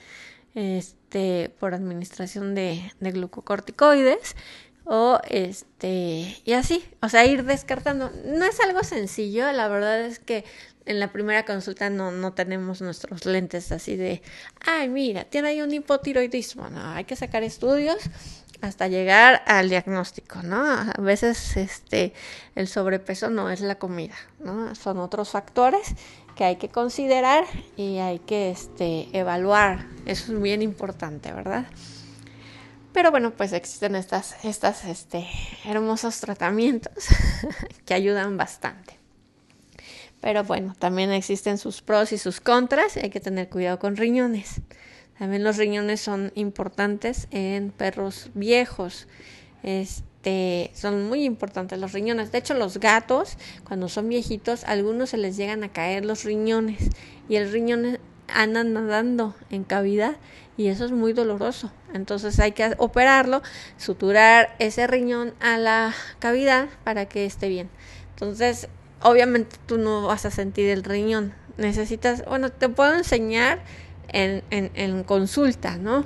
este, 0.56 1.54
por 1.60 1.74
administración 1.74 2.54
de, 2.54 2.92
de 3.00 3.12
glucocorticoides 3.12 4.36
o 4.84 5.20
este 5.30 6.38
y 6.44 6.54
así, 6.54 6.84
o 7.02 7.10
sea, 7.10 7.26
ir 7.26 7.44
descartando. 7.44 8.12
No 8.26 8.46
es 8.46 8.60
algo 8.60 8.84
sencillo, 8.84 9.52
la 9.52 9.68
verdad 9.70 10.02
es 10.02 10.20
que 10.20 10.44
en 10.88 11.00
la 11.00 11.12
primera 11.12 11.46
consulta 11.46 11.90
no, 11.90 12.12
no 12.12 12.34
tenemos 12.34 12.82
nuestros 12.82 13.26
lentes 13.26 13.72
así 13.72 13.96
de, 13.96 14.22
ay, 14.66 14.90
mira, 14.90 15.26
tiene 15.26 15.50
ahí 15.50 15.62
un 15.62 15.74
hipotiroidismo, 15.74 16.70
no, 16.70 16.92
hay 16.92 17.04
que 17.04 17.16
sacar 17.16 17.44
estudios 17.44 17.98
hasta 18.62 18.88
llegar 18.88 19.44
al 19.46 19.70
diagnóstico, 19.70 20.42
¿no? 20.42 20.58
A 20.58 20.94
veces 21.00 21.58
este 21.58 22.14
el 22.56 22.68
sobrepeso 22.68 23.30
no 23.30 23.50
es 23.50 23.62
la 23.62 23.76
comida, 23.76 24.16
¿no? 24.40 24.74
Son 24.76 24.98
otros 24.98 25.30
factores 25.30 25.94
que 26.36 26.44
hay 26.44 26.56
que 26.56 26.70
considerar 26.70 27.46
y 27.76 27.98
hay 27.98 28.20
que 28.20 28.50
este 28.50 29.10
evaluar. 29.14 29.86
Eso 30.06 30.34
es 30.34 30.42
bien 30.42 30.62
importante, 30.62 31.32
¿verdad? 31.32 31.66
Pero 32.94 33.12
bueno, 33.12 33.32
pues 33.32 33.54
existen 33.54 33.96
estas, 33.96 34.44
estas 34.44 34.86
este, 34.86 35.28
hermosos 35.66 36.20
tratamientos 36.20 36.94
que 37.86 37.94
ayudan 37.94 38.38
bastante. 38.38 38.98
Pero 40.22 40.44
bueno, 40.44 40.76
también 40.78 41.12
existen 41.12 41.58
sus 41.58 41.82
pros 41.82 42.12
y 42.12 42.18
sus 42.18 42.42
contras 42.42 42.98
y 42.98 43.02
hay 43.02 43.10
que 43.10 43.20
tener 43.20 43.50
cuidado 43.50 43.80
con 43.80 43.96
riñones. 43.96 44.62
También 45.18 45.44
los 45.44 45.58
riñones 45.58 46.02
son 46.02 46.32
importantes 46.36 47.28
en 47.32 47.72
perros 47.72 48.30
viejos. 48.34 49.08
Este, 49.64 50.72
son 50.74 51.08
muy 51.08 51.24
importantes 51.24 51.80
los 51.80 51.94
riñones. 51.94 52.32
De 52.32 52.38
hecho, 52.38 52.54
los 52.54 52.80
gatos, 52.80 53.38
cuando 53.64 53.90
son 53.90 54.10
viejitos, 54.10 54.64
a 54.64 54.72
algunos 54.72 55.12
se 55.12 55.18
les 55.18 55.38
llegan 55.38 55.64
a 55.64 55.72
caer 55.72 56.06
los 56.06 56.24
riñones 56.24 56.90
y 57.30 57.36
el 57.36 57.52
riñón 57.52 58.00
anda 58.34 58.64
nadando 58.64 59.36
en 59.50 59.64
cavidad 59.64 60.18
y 60.58 60.68
eso 60.68 60.86
es 60.86 60.92
muy 60.92 61.14
doloroso. 61.14 61.72
Entonces 61.94 62.40
hay 62.40 62.52
que 62.52 62.74
operarlo, 62.78 63.42
suturar 63.78 64.56
ese 64.60 64.86
riñón 64.88 65.34
a 65.40 65.58
la 65.58 65.94
cavidad 66.20 66.68
para 66.84 67.08
que 67.08 67.26
esté 67.26 67.48
bien. 67.48 67.70
Entonces, 68.12 68.68
obviamente 69.02 69.58
tú 69.66 69.78
no 69.78 70.08
vas 70.08 70.26
a 70.26 70.32
sentir 70.32 70.70
el 70.70 70.84
riñón. 70.84 71.34
Necesitas, 71.58 72.24
bueno, 72.26 72.52
te 72.52 72.70
puedo 72.70 72.94
enseñar 72.94 73.60
en, 74.10 74.44
en, 74.52 74.72
en 74.76 75.04
consulta, 75.04 75.78
¿no? 75.78 76.06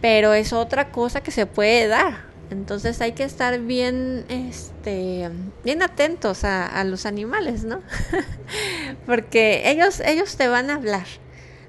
Pero 0.00 0.34
es 0.34 0.52
otra 0.52 0.90
cosa 0.90 1.22
que 1.22 1.30
se 1.30 1.46
puede 1.46 1.86
dar. 1.86 2.28
Entonces 2.50 3.00
hay 3.00 3.12
que 3.12 3.24
estar 3.24 3.58
bien, 3.60 4.24
este, 4.28 5.28
bien 5.64 5.82
atentos 5.82 6.44
a, 6.44 6.66
a 6.66 6.84
los 6.84 7.04
animales, 7.04 7.64
¿no? 7.64 7.82
Porque 9.06 9.70
ellos, 9.70 10.00
ellos 10.00 10.36
te 10.36 10.48
van 10.48 10.70
a 10.70 10.76
hablar, 10.76 11.06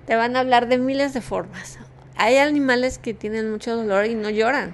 te 0.05 0.15
van 0.15 0.36
a 0.36 0.39
hablar 0.39 0.69
de 0.69 0.77
miles 0.77 1.13
de 1.13 1.21
formas. 1.21 1.79
Hay 2.15 2.38
animales 2.38 2.97
que 2.97 3.13
tienen 3.13 3.51
mucho 3.51 3.75
dolor 3.75 4.05
y 4.05 4.15
no 4.15 4.29
lloran. 4.29 4.73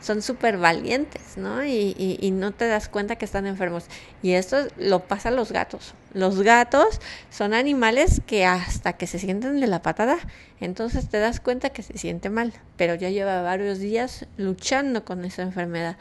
Son 0.00 0.22
súper 0.22 0.58
valientes, 0.58 1.36
¿no? 1.36 1.64
Y, 1.64 2.30
no 2.32 2.52
te 2.52 2.66
das 2.66 2.88
cuenta 2.88 3.16
que 3.16 3.24
están 3.24 3.46
enfermos. 3.46 3.86
Y 4.22 4.32
esto 4.32 4.58
lo 4.76 5.00
pasa 5.00 5.30
a 5.30 5.32
los 5.32 5.52
gatos. 5.52 5.94
Los 6.12 6.42
gatos 6.42 7.00
son 7.30 7.54
animales 7.54 8.20
que 8.26 8.44
hasta 8.44 8.94
que 8.94 9.06
se 9.06 9.18
sienten 9.18 9.60
de 9.60 9.66
la 9.66 9.82
patada, 9.82 10.18
entonces 10.60 11.08
te 11.08 11.18
das 11.18 11.40
cuenta 11.40 11.70
que 11.70 11.82
se 11.82 11.98
siente 11.98 12.30
mal. 12.30 12.52
Pero 12.76 12.94
ya 12.94 13.10
lleva 13.10 13.42
varios 13.42 13.78
días 13.78 14.26
luchando 14.36 15.04
con 15.04 15.24
esa 15.24 15.42
enfermedad. 15.42 15.96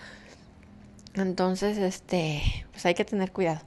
Entonces, 1.15 1.77
este, 1.77 2.41
pues 2.71 2.85
hay 2.85 2.93
que 2.93 3.05
tener 3.05 3.31
cuidado. 3.31 3.61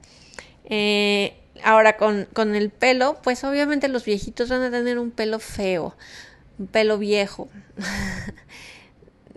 Eh, 0.65 1.33
ahora, 1.63 1.97
con, 1.97 2.27
con 2.33 2.55
el 2.55 2.69
pelo, 2.69 3.17
pues 3.23 3.43
obviamente 3.43 3.87
los 3.87 4.05
viejitos 4.05 4.49
van 4.49 4.61
a 4.61 4.71
tener 4.71 4.99
un 4.99 5.09
pelo 5.11 5.39
feo 5.39 5.95
un 6.59 6.67
pelo 6.67 6.97
viejo. 6.97 7.49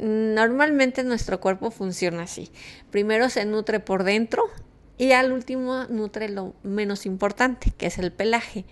Normalmente 0.02 1.04
nuestro 1.04 1.38
cuerpo 1.38 1.70
funciona 1.70 2.24
así. 2.24 2.50
Primero 2.90 3.30
se 3.30 3.44
nutre 3.44 3.78
por 3.78 4.02
dentro 4.02 4.50
y 4.98 5.12
al 5.12 5.30
último 5.30 5.84
nutre 5.84 6.28
lo 6.28 6.54
menos 6.64 7.06
importante, 7.06 7.70
que 7.70 7.86
es 7.86 7.98
el 7.98 8.10
pelaje. 8.10 8.64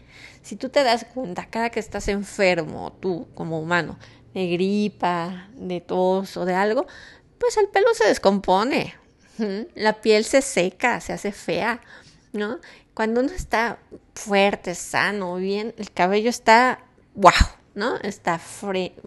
Si 0.42 0.56
tú 0.56 0.70
te 0.70 0.82
das 0.82 1.04
cuenta 1.04 1.46
cada 1.48 1.70
que 1.70 1.78
estás 1.78 2.08
enfermo, 2.08 2.92
tú 2.98 3.28
como 3.34 3.60
humano, 3.60 3.96
de 4.34 4.48
gripa, 4.48 5.48
de 5.54 5.80
tos 5.80 6.36
o 6.36 6.44
de 6.44 6.54
algo, 6.54 6.88
pues 7.38 7.56
el 7.58 7.68
pelo 7.68 7.94
se 7.94 8.08
descompone, 8.08 8.94
la 9.76 10.00
piel 10.00 10.24
se 10.24 10.42
seca, 10.42 11.00
se 11.00 11.12
hace 11.12 11.30
fea, 11.30 11.80
¿no? 12.32 12.58
Cuando 12.92 13.20
uno 13.20 13.30
está 13.30 13.78
fuerte, 14.14 14.74
sano, 14.74 15.36
bien, 15.36 15.74
el 15.78 15.92
cabello 15.92 16.28
está, 16.28 16.80
wow, 17.14 17.32
¿no? 17.74 17.96
Está 17.96 18.40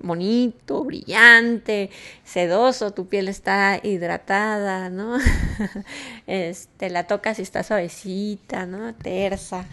bonito, 0.01 0.83
brillante, 0.83 1.89
sedoso, 2.23 2.91
tu 2.91 3.07
piel 3.07 3.27
está 3.27 3.79
hidratada, 3.81 4.89
¿no? 4.89 5.17
este, 6.27 6.89
la 6.89 7.05
tocas 7.07 7.39
y 7.39 7.41
está 7.41 7.63
suavecita, 7.63 8.65
¿no? 8.65 8.93
Tersa. 8.95 9.65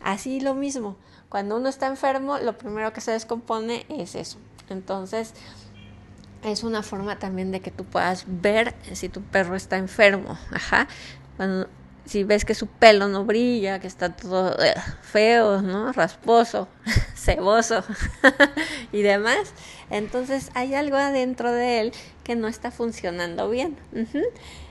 Así 0.00 0.40
lo 0.40 0.54
mismo. 0.54 0.96
Cuando 1.28 1.56
uno 1.56 1.68
está 1.68 1.86
enfermo, 1.86 2.38
lo 2.38 2.56
primero 2.56 2.92
que 2.92 3.00
se 3.00 3.10
descompone 3.10 3.84
es 3.88 4.14
eso. 4.14 4.38
Entonces, 4.70 5.34
es 6.42 6.62
una 6.62 6.82
forma 6.82 7.18
también 7.18 7.50
de 7.50 7.60
que 7.60 7.70
tú 7.70 7.84
puedas 7.84 8.24
ver 8.26 8.74
si 8.92 9.08
tu 9.08 9.22
perro 9.22 9.56
está 9.56 9.76
enfermo. 9.76 10.38
Ajá. 10.52 10.88
Cuando 11.36 11.68
si 12.08 12.24
ves 12.24 12.46
que 12.46 12.54
su 12.54 12.66
pelo 12.66 13.06
no 13.08 13.24
brilla, 13.26 13.80
que 13.80 13.86
está 13.86 14.16
todo 14.16 14.56
eh, 14.64 14.74
feo, 15.02 15.60
¿no? 15.60 15.92
Rasposo, 15.92 16.66
ceboso 17.14 17.84
y 18.92 19.02
demás, 19.02 19.52
entonces 19.90 20.50
hay 20.54 20.74
algo 20.74 20.96
adentro 20.96 21.52
de 21.52 21.80
él 21.80 21.92
que 22.24 22.34
no 22.34 22.48
está 22.48 22.70
funcionando 22.70 23.50
bien. 23.50 23.76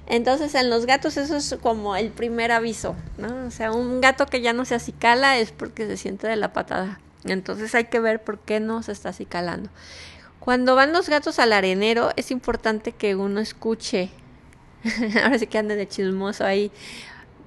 Entonces 0.07 0.55
en 0.55 0.71
los 0.71 0.87
gatos 0.87 1.17
eso 1.17 1.35
es 1.35 1.55
como 1.61 1.95
el 1.95 2.09
primer 2.09 2.51
aviso, 2.51 2.95
¿no? 3.19 3.45
O 3.45 3.51
sea, 3.51 3.71
un 3.71 4.01
gato 4.01 4.25
que 4.25 4.41
ya 4.41 4.53
no 4.53 4.65
se 4.65 4.73
acicala 4.73 5.37
es 5.37 5.51
porque 5.51 5.85
se 5.85 5.97
siente 5.97 6.27
de 6.27 6.37
la 6.37 6.53
patada. 6.53 6.99
Entonces 7.23 7.75
hay 7.75 7.85
que 7.85 7.99
ver 7.99 8.23
por 8.23 8.39
qué 8.39 8.59
no 8.59 8.81
se 8.81 8.93
está 8.93 9.09
acicalando. 9.09 9.69
Cuando 10.39 10.75
van 10.75 10.91
los 10.91 11.07
gatos 11.07 11.37
al 11.37 11.53
arenero 11.53 12.11
es 12.15 12.31
importante 12.31 12.93
que 12.93 13.15
uno 13.15 13.39
escuche 13.39 14.09
ahora 15.23 15.37
sí 15.37 15.45
que 15.45 15.57
ande 15.57 15.75
de 15.75 15.87
chismoso 15.87 16.45
ahí 16.45 16.71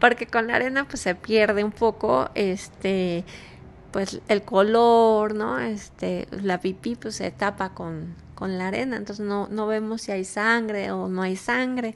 porque 0.01 0.27
con 0.27 0.49
la 0.49 0.57
arena 0.57 0.89
pues 0.89 1.01
se 1.01 1.15
pierde 1.15 1.63
un 1.63 1.73
poco 1.73 2.31
este 2.35 3.25
pues 3.93 4.21
el 4.29 4.43
color, 4.43 5.35
¿no? 5.35 5.59
Este, 5.59 6.29
la 6.31 6.61
pipí 6.61 6.95
pues 6.97 7.17
se 7.17 7.31
tapa 7.31 7.71
con, 7.71 8.15
con 8.35 8.59
la 8.59 8.69
arena, 8.69 8.97
entonces 8.97 9.25
no, 9.25 9.49
no 9.49 9.67
vemos 9.67 10.03
si 10.03 10.13
hay 10.13 10.25
sangre 10.25 10.93
o 10.93 11.09
no 11.09 11.23
hay 11.23 11.37
sangre. 11.37 11.95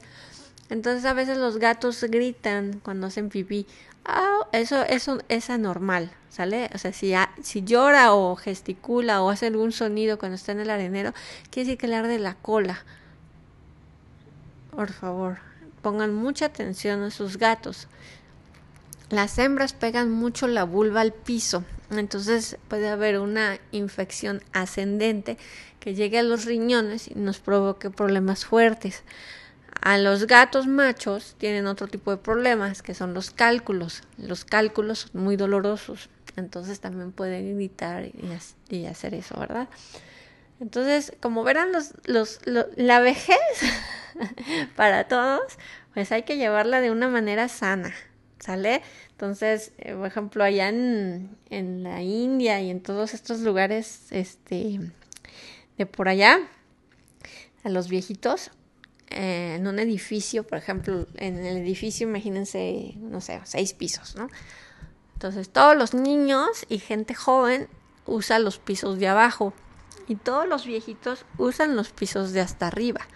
Entonces 0.69 1.05
a 1.05 1.13
veces 1.13 1.37
los 1.37 1.57
gatos 1.57 2.03
gritan 2.03 2.79
cuando 2.83 3.07
hacen 3.07 3.29
pipí. 3.29 3.67
Ah, 4.03 4.47
eso, 4.51 4.83
eso 4.83 5.19
es 5.29 5.49
anormal, 5.49 6.11
¿sale? 6.29 6.69
O 6.75 6.77
sea, 6.77 6.93
si, 6.93 7.13
si 7.41 7.63
llora 7.63 8.13
o 8.13 8.35
gesticula 8.35 9.23
o 9.23 9.29
hace 9.29 9.47
algún 9.47 9.71
sonido 9.71 10.19
cuando 10.19 10.35
está 10.35 10.51
en 10.51 10.59
el 10.59 10.69
arenero, 10.69 11.13
quiere 11.49 11.67
decir 11.67 11.77
que 11.77 11.87
le 11.87 11.95
arde 11.95 12.19
la 12.19 12.35
cola. 12.35 12.83
Por 14.71 14.91
favor, 14.91 15.37
pongan 15.85 16.15
mucha 16.15 16.47
atención 16.47 17.03
a 17.03 17.11
sus 17.11 17.37
gatos. 17.37 17.87
Las 19.11 19.37
hembras 19.37 19.73
pegan 19.73 20.09
mucho 20.09 20.47
la 20.47 20.63
vulva 20.63 21.01
al 21.01 21.13
piso, 21.13 21.63
entonces 21.91 22.57
puede 22.69 22.89
haber 22.89 23.19
una 23.19 23.59
infección 23.71 24.41
ascendente 24.51 25.37
que 25.79 25.93
llegue 25.93 26.17
a 26.17 26.23
los 26.23 26.45
riñones 26.45 27.07
y 27.07 27.13
nos 27.13 27.37
provoque 27.37 27.91
problemas 27.91 28.45
fuertes. 28.45 29.03
A 29.79 29.99
los 29.99 30.25
gatos 30.25 30.65
machos 30.65 31.35
tienen 31.37 31.67
otro 31.67 31.85
tipo 31.85 32.09
de 32.09 32.17
problemas 32.17 32.81
que 32.81 32.95
son 32.95 33.13
los 33.13 33.29
cálculos. 33.29 34.01
Los 34.17 34.43
cálculos 34.43 35.11
son 35.11 35.21
muy 35.21 35.35
dolorosos, 35.35 36.09
entonces 36.35 36.79
también 36.79 37.11
pueden 37.11 37.47
evitar 37.47 38.09
y, 38.69 38.85
hacer 38.87 39.13
eso, 39.13 39.39
¿verdad? 39.39 39.69
Entonces, 40.59 41.13
como 41.19 41.43
verán, 41.43 41.71
los, 41.71 41.91
los, 42.05 42.39
la 42.75 43.01
vejez 43.01 43.37
para 44.75 45.07
todos, 45.07 45.57
pues 45.93 46.11
hay 46.11 46.23
que 46.23 46.37
llevarla 46.37 46.81
de 46.81 46.91
una 46.91 47.07
manera 47.07 47.47
sana, 47.47 47.93
¿sale? 48.39 48.81
Entonces, 49.11 49.71
eh, 49.77 49.93
por 49.93 50.07
ejemplo, 50.07 50.43
allá 50.43 50.69
en, 50.69 51.37
en 51.49 51.83
la 51.83 52.01
India 52.01 52.61
y 52.61 52.69
en 52.69 52.81
todos 52.81 53.13
estos 53.13 53.39
lugares, 53.41 54.07
este, 54.11 54.79
de 55.77 55.85
por 55.85 56.09
allá, 56.09 56.39
a 57.63 57.69
los 57.69 57.89
viejitos, 57.89 58.51
eh, 59.09 59.55
en 59.55 59.67
un 59.67 59.79
edificio, 59.79 60.45
por 60.45 60.57
ejemplo, 60.57 61.07
en 61.15 61.37
el 61.45 61.57
edificio, 61.57 62.07
imagínense, 62.07 62.93
no 62.97 63.21
sé, 63.21 63.39
seis 63.43 63.73
pisos, 63.73 64.15
¿no? 64.15 64.29
Entonces, 65.13 65.49
todos 65.49 65.75
los 65.75 65.93
niños 65.93 66.65
y 66.69 66.79
gente 66.79 67.13
joven 67.13 67.69
usan 68.05 68.43
los 68.43 68.59
pisos 68.59 68.99
de 68.99 69.07
abajo 69.07 69.53
y 70.07 70.15
todos 70.15 70.47
los 70.47 70.65
viejitos 70.65 71.25
usan 71.37 71.75
los 71.75 71.89
pisos 71.91 72.33
de 72.33 72.41
hasta 72.41 72.67
arriba. 72.67 73.07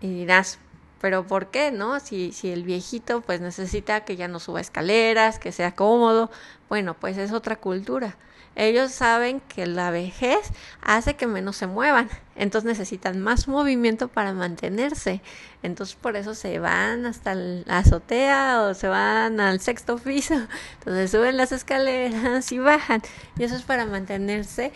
Y 0.00 0.08
dirás, 0.08 0.58
pero 1.00 1.26
¿por 1.26 1.50
qué, 1.50 1.70
no? 1.72 1.98
Si, 2.00 2.32
si 2.32 2.50
el 2.50 2.64
viejito 2.64 3.22
pues 3.22 3.40
necesita 3.40 4.04
que 4.04 4.16
ya 4.16 4.28
no 4.28 4.38
suba 4.38 4.60
escaleras, 4.60 5.38
que 5.38 5.52
sea 5.52 5.74
cómodo, 5.74 6.30
bueno, 6.68 6.94
pues 6.94 7.16
es 7.18 7.32
otra 7.32 7.56
cultura. 7.56 8.16
Ellos 8.56 8.90
saben 8.90 9.40
que 9.40 9.66
la 9.66 9.90
vejez 9.90 10.50
hace 10.82 11.14
que 11.14 11.26
menos 11.26 11.56
se 11.56 11.66
muevan, 11.66 12.10
entonces 12.34 12.68
necesitan 12.68 13.20
más 13.20 13.48
movimiento 13.48 14.08
para 14.08 14.32
mantenerse. 14.34 15.22
Entonces 15.62 15.94
por 15.94 16.16
eso 16.16 16.34
se 16.34 16.58
van 16.58 17.06
hasta 17.06 17.34
la 17.34 17.78
azotea 17.78 18.62
o 18.62 18.74
se 18.74 18.88
van 18.88 19.40
al 19.40 19.60
sexto 19.60 19.96
piso. 19.98 20.34
Entonces 20.78 21.10
suben 21.12 21.36
las 21.36 21.52
escaleras 21.52 22.50
y 22.52 22.58
bajan. 22.58 23.02
Y 23.38 23.44
eso 23.44 23.54
es 23.54 23.62
para 23.62 23.86
mantenerse 23.86 24.72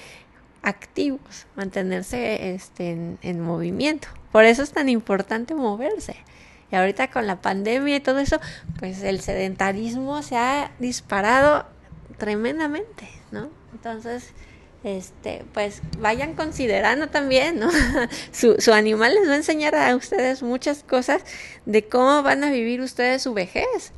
activos, 0.62 1.46
mantenerse 1.56 2.54
este, 2.54 2.92
en, 2.92 3.18
en 3.22 3.40
movimiento. 3.40 4.08
Por 4.34 4.46
eso 4.46 4.64
es 4.64 4.72
tan 4.72 4.88
importante 4.88 5.54
moverse. 5.54 6.16
Y 6.72 6.74
ahorita 6.74 7.08
con 7.08 7.28
la 7.28 7.40
pandemia 7.40 7.94
y 7.94 8.00
todo 8.00 8.18
eso, 8.18 8.40
pues 8.80 9.04
el 9.04 9.20
sedentarismo 9.20 10.24
se 10.24 10.36
ha 10.36 10.72
disparado 10.80 11.66
tremendamente, 12.18 13.08
¿no? 13.30 13.48
Entonces, 13.72 14.30
este, 14.82 15.44
pues 15.54 15.82
vayan 16.00 16.34
considerando 16.34 17.10
también, 17.10 17.60
¿no? 17.60 17.70
su, 18.32 18.56
su 18.58 18.72
animal 18.72 19.14
les 19.14 19.28
va 19.28 19.34
a 19.34 19.36
enseñar 19.36 19.76
a 19.76 19.94
ustedes 19.94 20.42
muchas 20.42 20.82
cosas 20.82 21.22
de 21.64 21.86
cómo 21.86 22.24
van 22.24 22.42
a 22.42 22.50
vivir 22.50 22.80
ustedes 22.80 23.22
su 23.22 23.34
vejez. 23.34 23.92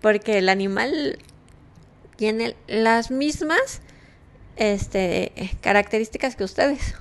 Porque 0.00 0.38
el 0.38 0.48
animal 0.48 1.18
tiene 2.14 2.54
las 2.68 3.10
mismas 3.10 3.80
este, 4.54 5.32
características 5.60 6.36
que 6.36 6.44
ustedes 6.44 6.94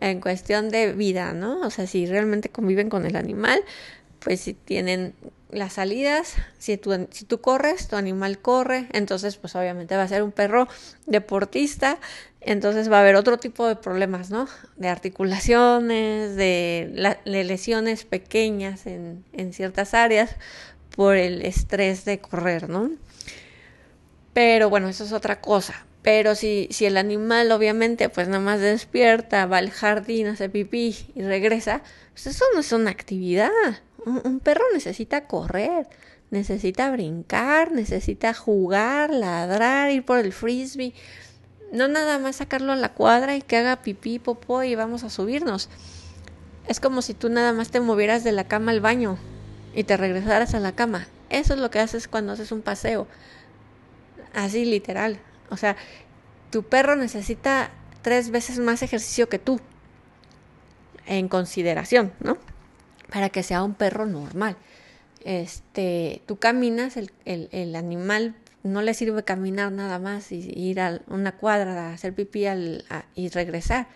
en 0.00 0.20
cuestión 0.20 0.70
de 0.70 0.92
vida, 0.92 1.32
¿no? 1.32 1.60
O 1.60 1.70
sea, 1.70 1.86
si 1.86 2.06
realmente 2.06 2.48
conviven 2.48 2.88
con 2.88 3.06
el 3.06 3.16
animal, 3.16 3.62
pues 4.18 4.40
si 4.40 4.54
tienen 4.54 5.14
las 5.50 5.74
salidas, 5.74 6.36
si 6.58 6.76
tú, 6.76 7.08
si 7.10 7.24
tú 7.24 7.40
corres, 7.40 7.88
tu 7.88 7.96
animal 7.96 8.38
corre, 8.38 8.86
entonces 8.92 9.36
pues 9.36 9.54
obviamente 9.56 9.96
va 9.96 10.02
a 10.02 10.08
ser 10.08 10.22
un 10.22 10.32
perro 10.32 10.68
deportista, 11.06 11.98
entonces 12.40 12.90
va 12.90 12.98
a 12.98 13.00
haber 13.00 13.16
otro 13.16 13.38
tipo 13.38 13.66
de 13.66 13.76
problemas, 13.76 14.30
¿no? 14.30 14.48
De 14.76 14.88
articulaciones, 14.88 16.36
de, 16.36 17.18
lesiones 17.24 18.04
pequeñas 18.04 18.86
en, 18.86 19.24
en 19.32 19.52
ciertas 19.52 19.92
áreas 19.92 20.36
por 20.94 21.16
el 21.16 21.42
estrés 21.42 22.04
de 22.04 22.20
correr, 22.20 22.68
¿no? 22.68 22.90
Pero 24.32 24.70
bueno, 24.70 24.88
eso 24.88 25.04
es 25.04 25.12
otra 25.12 25.40
cosa. 25.40 25.84
Pero 26.02 26.34
si, 26.34 26.68
si 26.70 26.86
el 26.86 26.96
animal 26.96 27.52
obviamente 27.52 28.08
pues 28.08 28.28
nada 28.28 28.40
más 28.40 28.60
despierta, 28.60 29.46
va 29.46 29.58
al 29.58 29.70
jardín, 29.70 30.28
hace 30.28 30.48
pipí 30.48 30.96
y 31.14 31.22
regresa, 31.22 31.82
pues 32.12 32.26
eso 32.26 32.44
no 32.54 32.60
es 32.60 32.72
una 32.72 32.90
actividad. 32.90 33.50
Un, 34.06 34.40
perro 34.40 34.64
necesita 34.72 35.26
correr, 35.26 35.86
necesita 36.30 36.90
brincar, 36.90 37.70
necesita 37.72 38.32
jugar, 38.32 39.10
ladrar, 39.10 39.90
ir 39.90 40.04
por 40.04 40.18
el 40.18 40.32
frisbee. 40.32 40.94
No 41.70 41.86
nada 41.86 42.18
más 42.18 42.36
sacarlo 42.36 42.72
a 42.72 42.76
la 42.76 42.94
cuadra 42.94 43.36
y 43.36 43.42
que 43.42 43.58
haga 43.58 43.82
pipí, 43.82 44.18
popó 44.18 44.62
y 44.62 44.74
vamos 44.74 45.04
a 45.04 45.10
subirnos. 45.10 45.68
Es 46.66 46.80
como 46.80 47.02
si 47.02 47.12
tú 47.12 47.28
nada 47.28 47.52
más 47.52 47.70
te 47.70 47.80
movieras 47.80 48.24
de 48.24 48.32
la 48.32 48.44
cama 48.44 48.72
al 48.72 48.80
baño 48.80 49.18
y 49.74 49.84
te 49.84 49.98
regresaras 49.98 50.54
a 50.54 50.60
la 50.60 50.72
cama. 50.72 51.08
Eso 51.28 51.54
es 51.54 51.60
lo 51.60 51.70
que 51.70 51.78
haces 51.78 52.08
cuando 52.08 52.32
haces 52.32 52.52
un 52.52 52.62
paseo. 52.62 53.06
Así 54.32 54.64
literal. 54.64 55.20
O 55.50 55.56
sea, 55.56 55.76
tu 56.50 56.62
perro 56.62 56.96
necesita 56.96 57.70
tres 58.02 58.30
veces 58.30 58.58
más 58.58 58.82
ejercicio 58.82 59.28
que 59.28 59.38
tú. 59.38 59.60
En 61.06 61.28
consideración, 61.28 62.12
¿no? 62.20 62.38
para 63.10 63.28
que 63.28 63.42
sea 63.42 63.62
un 63.62 63.74
perro 63.74 64.06
normal. 64.06 64.56
Este, 65.24 66.22
tú 66.26 66.38
caminas, 66.38 66.96
el, 66.96 67.10
el, 67.26 67.76
animal 67.76 68.34
no 68.62 68.80
le 68.80 68.94
sirve 68.94 69.22
caminar 69.22 69.70
nada 69.70 69.98
más 69.98 70.32
y, 70.32 70.38
ir 70.38 70.80
a 70.80 71.00
una 71.08 71.32
cuadra 71.36 71.88
a 71.88 71.92
hacer 71.92 72.14
pipí 72.14 72.46
y 73.14 73.28
regresar. 73.28 73.88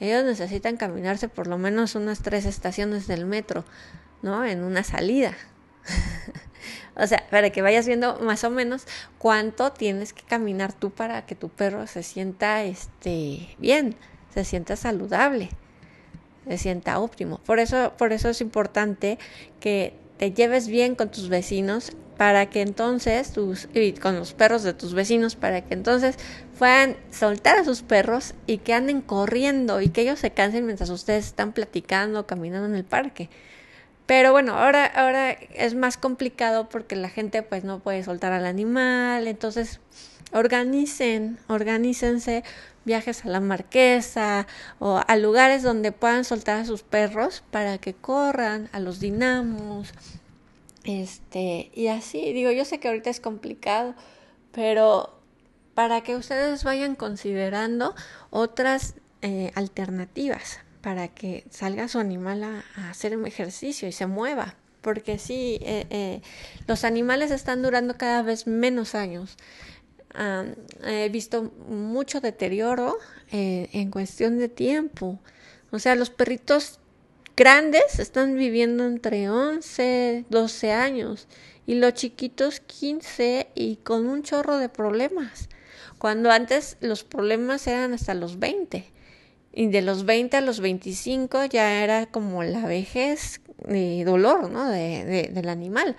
Ellos 0.00 0.24
necesitan 0.24 0.76
caminarse 0.76 1.28
por 1.28 1.46
lo 1.46 1.58
menos 1.58 1.94
unas 1.94 2.20
tres 2.22 2.44
estaciones 2.44 3.06
del 3.06 3.24
metro, 3.26 3.64
¿no? 4.22 4.44
En 4.44 4.62
una 4.62 4.84
salida. 4.84 5.32
o 6.96 7.06
sea, 7.06 7.26
para 7.30 7.50
que 7.50 7.62
vayas 7.62 7.86
viendo 7.86 8.18
más 8.20 8.44
o 8.44 8.50
menos 8.50 8.86
cuánto 9.18 9.72
tienes 9.72 10.12
que 10.12 10.22
caminar 10.22 10.72
tú 10.72 10.90
para 10.90 11.26
que 11.26 11.34
tu 11.34 11.48
perro 11.48 11.86
se 11.86 12.02
sienta 12.02 12.64
este, 12.64 13.48
bien, 13.58 13.96
se 14.34 14.44
sienta 14.44 14.76
saludable 14.76 15.50
se 16.48 16.58
sienta 16.58 16.98
óptimo. 16.98 17.38
Por 17.44 17.58
eso, 17.58 17.92
por 17.96 18.12
eso 18.12 18.28
es 18.30 18.40
importante 18.40 19.18
que 19.60 19.94
te 20.16 20.32
lleves 20.32 20.66
bien 20.66 20.94
con 20.94 21.10
tus 21.10 21.28
vecinos 21.28 21.92
para 22.16 22.50
que 22.50 22.62
entonces 22.62 23.32
tus 23.32 23.68
y 23.74 23.92
con 23.92 24.16
los 24.16 24.32
perros 24.32 24.64
de 24.64 24.74
tus 24.74 24.92
vecinos 24.92 25.36
para 25.36 25.60
que 25.60 25.74
entonces 25.74 26.16
puedan 26.58 26.96
soltar 27.12 27.58
a 27.58 27.64
sus 27.64 27.82
perros 27.82 28.34
y 28.46 28.58
que 28.58 28.74
anden 28.74 29.00
corriendo 29.00 29.80
y 29.80 29.90
que 29.90 30.00
ellos 30.00 30.18
se 30.18 30.32
cansen 30.32 30.66
mientras 30.66 30.90
ustedes 30.90 31.26
están 31.26 31.52
platicando, 31.52 32.26
caminando 32.26 32.66
en 32.66 32.74
el 32.74 32.84
parque. 32.84 33.30
Pero 34.08 34.32
bueno, 34.32 34.54
ahora 34.54 34.86
ahora 34.86 35.32
es 35.32 35.74
más 35.74 35.98
complicado 35.98 36.70
porque 36.70 36.96
la 36.96 37.10
gente 37.10 37.42
pues 37.42 37.62
no 37.62 37.80
puede 37.80 38.02
soltar 38.02 38.32
al 38.32 38.46
animal, 38.46 39.28
entonces 39.28 39.80
organicen, 40.32 41.38
organícense 41.46 42.42
viajes 42.86 43.26
a 43.26 43.28
la 43.28 43.40
marquesa 43.40 44.46
o 44.78 45.02
a 45.06 45.16
lugares 45.16 45.62
donde 45.62 45.92
puedan 45.92 46.24
soltar 46.24 46.56
a 46.56 46.64
sus 46.64 46.82
perros 46.82 47.44
para 47.50 47.76
que 47.76 47.92
corran 47.92 48.70
a 48.72 48.80
los 48.80 48.98
dinamos. 48.98 49.92
Este, 50.84 51.70
y 51.74 51.88
así, 51.88 52.32
digo, 52.32 52.50
yo 52.50 52.64
sé 52.64 52.80
que 52.80 52.88
ahorita 52.88 53.10
es 53.10 53.20
complicado, 53.20 53.94
pero 54.52 55.20
para 55.74 56.00
que 56.00 56.16
ustedes 56.16 56.64
vayan 56.64 56.94
considerando 56.94 57.94
otras 58.30 58.94
eh, 59.20 59.52
alternativas 59.54 60.60
para 60.80 61.08
que 61.08 61.44
salga 61.50 61.88
su 61.88 61.98
animal 61.98 62.44
a, 62.44 62.90
hacer 62.90 63.16
un 63.16 63.26
ejercicio 63.26 63.88
y 63.88 63.92
se 63.92 64.06
mueva. 64.06 64.54
Porque 64.80 65.18
sí, 65.18 65.58
eh, 65.62 65.86
eh, 65.90 66.22
los 66.66 66.84
animales 66.84 67.30
están 67.30 67.62
durando 67.62 67.96
cada 67.96 68.22
vez 68.22 68.46
menos 68.46 68.94
años 68.94 69.36
he 70.84 71.08
visto 71.10 71.52
mucho 71.68 72.20
deterioro 72.20 72.98
eh, 73.30 73.68
en 73.72 73.90
cuestión 73.90 74.38
de 74.38 74.48
tiempo. 74.48 75.18
O 75.70 75.78
sea, 75.78 75.94
los 75.94 76.10
perritos 76.10 76.80
grandes 77.36 77.98
están 77.98 78.36
viviendo 78.36 78.84
entre 78.86 79.28
11, 79.28 80.24
12 80.28 80.72
años 80.72 81.28
y 81.66 81.74
los 81.74 81.94
chiquitos 81.94 82.60
15 82.60 83.48
y 83.54 83.76
con 83.76 84.08
un 84.08 84.22
chorro 84.22 84.58
de 84.58 84.68
problemas. 84.68 85.48
Cuando 85.98 86.30
antes 86.30 86.76
los 86.80 87.04
problemas 87.04 87.66
eran 87.66 87.92
hasta 87.92 88.14
los 88.14 88.38
20 88.38 88.97
y 89.52 89.68
de 89.68 89.82
los 89.82 90.04
20 90.04 90.36
a 90.36 90.40
los 90.40 90.60
25 90.60 91.46
ya 91.46 91.82
era 91.82 92.06
como 92.06 92.42
la 92.42 92.66
vejez 92.66 93.40
y 93.68 94.04
dolor 94.04 94.50
¿no? 94.50 94.68
de, 94.68 95.30
del 95.32 95.48
animal. 95.48 95.96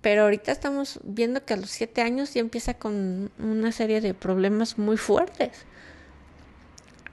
Pero 0.00 0.22
ahorita 0.22 0.50
estamos 0.50 0.98
viendo 1.04 1.44
que 1.44 1.54
a 1.54 1.56
los 1.58 1.70
siete 1.70 2.00
años 2.00 2.32
ya 2.32 2.40
empieza 2.40 2.74
con 2.74 3.30
una 3.38 3.70
serie 3.70 4.00
de 4.00 4.14
problemas 4.14 4.78
muy 4.78 4.96
fuertes. 4.96 5.66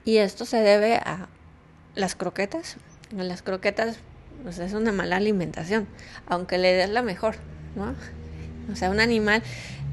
Y 0.05 0.17
esto 0.17 0.45
se 0.45 0.57
debe 0.57 0.95
a 0.95 1.27
las 1.95 2.15
croquetas. 2.15 2.77
Las 3.11 3.41
croquetas 3.41 3.97
pues, 4.43 4.59
es 4.59 4.73
una 4.73 4.93
mala 4.93 5.17
alimentación, 5.17 5.85
aunque 6.27 6.57
le 6.57 6.73
des 6.73 6.89
la 6.89 7.01
mejor, 7.01 7.35
¿no? 7.75 7.93
O 8.71 8.75
sea, 8.75 8.89
un 8.89 8.99
animal 8.99 9.43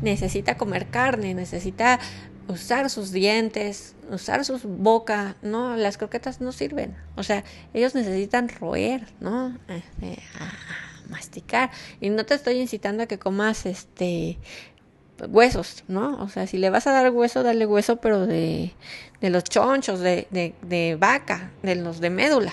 necesita 0.02 0.56
comer 0.56 0.86
carne, 0.86 1.34
necesita 1.34 1.98
usar 2.48 2.90
sus 2.90 3.12
dientes, 3.12 3.94
usar 4.10 4.44
su 4.44 4.58
boca, 4.58 5.36
¿no? 5.42 5.76
Las 5.76 5.98
croquetas 5.98 6.40
no 6.40 6.52
sirven. 6.52 6.96
O 7.16 7.22
sea, 7.22 7.44
ellos 7.72 7.94
necesitan 7.94 8.48
roer, 8.48 9.06
¿no? 9.20 9.56
Este, 9.68 10.22
masticar. 11.08 11.70
Y 12.00 12.10
no 12.10 12.24
te 12.26 12.34
estoy 12.34 12.60
incitando 12.60 13.02
a 13.02 13.06
que 13.06 13.18
comas 13.18 13.66
este 13.66 14.38
huesos, 15.28 15.84
¿no? 15.88 16.16
O 16.22 16.28
sea, 16.28 16.46
si 16.46 16.58
le 16.58 16.70
vas 16.70 16.86
a 16.86 16.92
dar 16.92 17.10
hueso, 17.10 17.42
dale 17.42 17.66
hueso, 17.66 17.96
pero 17.96 18.26
de, 18.26 18.72
de 19.20 19.30
los 19.30 19.44
chonchos, 19.44 20.00
de, 20.00 20.26
de, 20.30 20.54
de 20.62 20.96
vaca, 20.98 21.50
de 21.62 21.76
los 21.76 22.00
de 22.00 22.10
médula. 22.10 22.52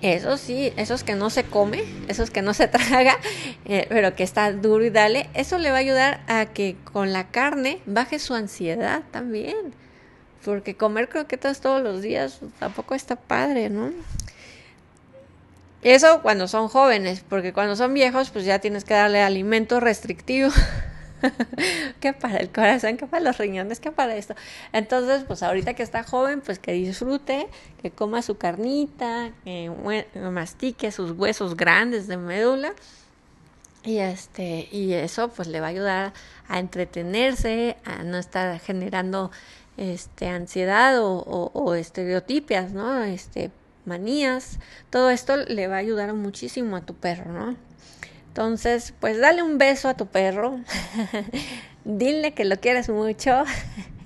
Eso 0.00 0.36
sí, 0.36 0.72
esos 0.76 1.02
que 1.02 1.14
no 1.14 1.28
se 1.28 1.44
come, 1.44 1.82
esos 2.06 2.30
que 2.30 2.40
no 2.40 2.54
se 2.54 2.68
traga, 2.68 3.18
eh, 3.64 3.86
pero 3.88 4.14
que 4.14 4.22
está 4.22 4.52
duro 4.52 4.84
y 4.84 4.90
dale, 4.90 5.28
eso 5.34 5.58
le 5.58 5.70
va 5.70 5.78
a 5.78 5.80
ayudar 5.80 6.20
a 6.28 6.46
que 6.46 6.76
con 6.84 7.12
la 7.12 7.28
carne 7.28 7.80
baje 7.86 8.18
su 8.18 8.34
ansiedad 8.34 9.02
también. 9.10 9.74
Porque 10.44 10.76
comer 10.76 11.08
croquetas 11.08 11.60
todos 11.60 11.82
los 11.82 12.00
días 12.00 12.40
tampoco 12.58 12.94
está 12.94 13.16
padre, 13.16 13.70
¿no? 13.70 13.92
Eso 15.82 16.22
cuando 16.22 16.48
son 16.48 16.68
jóvenes, 16.68 17.24
porque 17.28 17.52
cuando 17.52 17.76
son 17.76 17.92
viejos, 17.94 18.30
pues 18.30 18.44
ya 18.44 18.58
tienes 18.58 18.84
que 18.84 18.94
darle 18.94 19.20
alimento 19.20 19.80
restrictivo. 19.80 20.50
que 22.00 22.12
para 22.12 22.38
el 22.38 22.50
corazón, 22.50 22.96
que 22.96 23.06
para 23.06 23.22
los 23.22 23.38
riñones, 23.38 23.80
que 23.80 23.90
para 23.90 24.16
esto. 24.16 24.34
Entonces, 24.72 25.24
pues 25.26 25.42
ahorita 25.42 25.74
que 25.74 25.82
está 25.82 26.02
joven, 26.02 26.40
pues 26.40 26.58
que 26.58 26.72
disfrute, 26.72 27.48
que 27.82 27.90
coma 27.90 28.22
su 28.22 28.36
carnita, 28.36 29.32
que 29.44 29.70
mastique 30.30 30.90
sus 30.92 31.12
huesos 31.12 31.56
grandes 31.56 32.06
de 32.06 32.16
médula. 32.16 32.72
Y 33.84 33.98
este, 33.98 34.68
y 34.70 34.92
eso 34.92 35.28
pues 35.28 35.48
le 35.48 35.60
va 35.60 35.66
a 35.66 35.70
ayudar 35.70 36.12
a 36.48 36.58
entretenerse, 36.58 37.76
a 37.84 38.02
no 38.02 38.18
estar 38.18 38.58
generando 38.60 39.30
este 39.76 40.28
ansiedad 40.28 41.00
o, 41.00 41.20
o 41.54 41.74
estereotipias, 41.74 42.72
¿no? 42.72 43.02
Este, 43.04 43.50
manías. 43.88 44.58
Todo 44.90 45.10
esto 45.10 45.36
le 45.36 45.66
va 45.66 45.76
a 45.76 45.78
ayudar 45.78 46.12
muchísimo 46.14 46.76
a 46.76 46.82
tu 46.82 46.94
perro, 46.94 47.32
¿no? 47.32 47.56
Entonces, 48.38 48.94
pues 49.00 49.18
dale 49.18 49.42
un 49.42 49.58
beso 49.58 49.88
a 49.88 49.94
tu 49.94 50.06
perro, 50.06 50.60
dile 51.84 52.34
que 52.34 52.44
lo 52.44 52.60
quieres 52.60 52.88
mucho. 52.88 53.42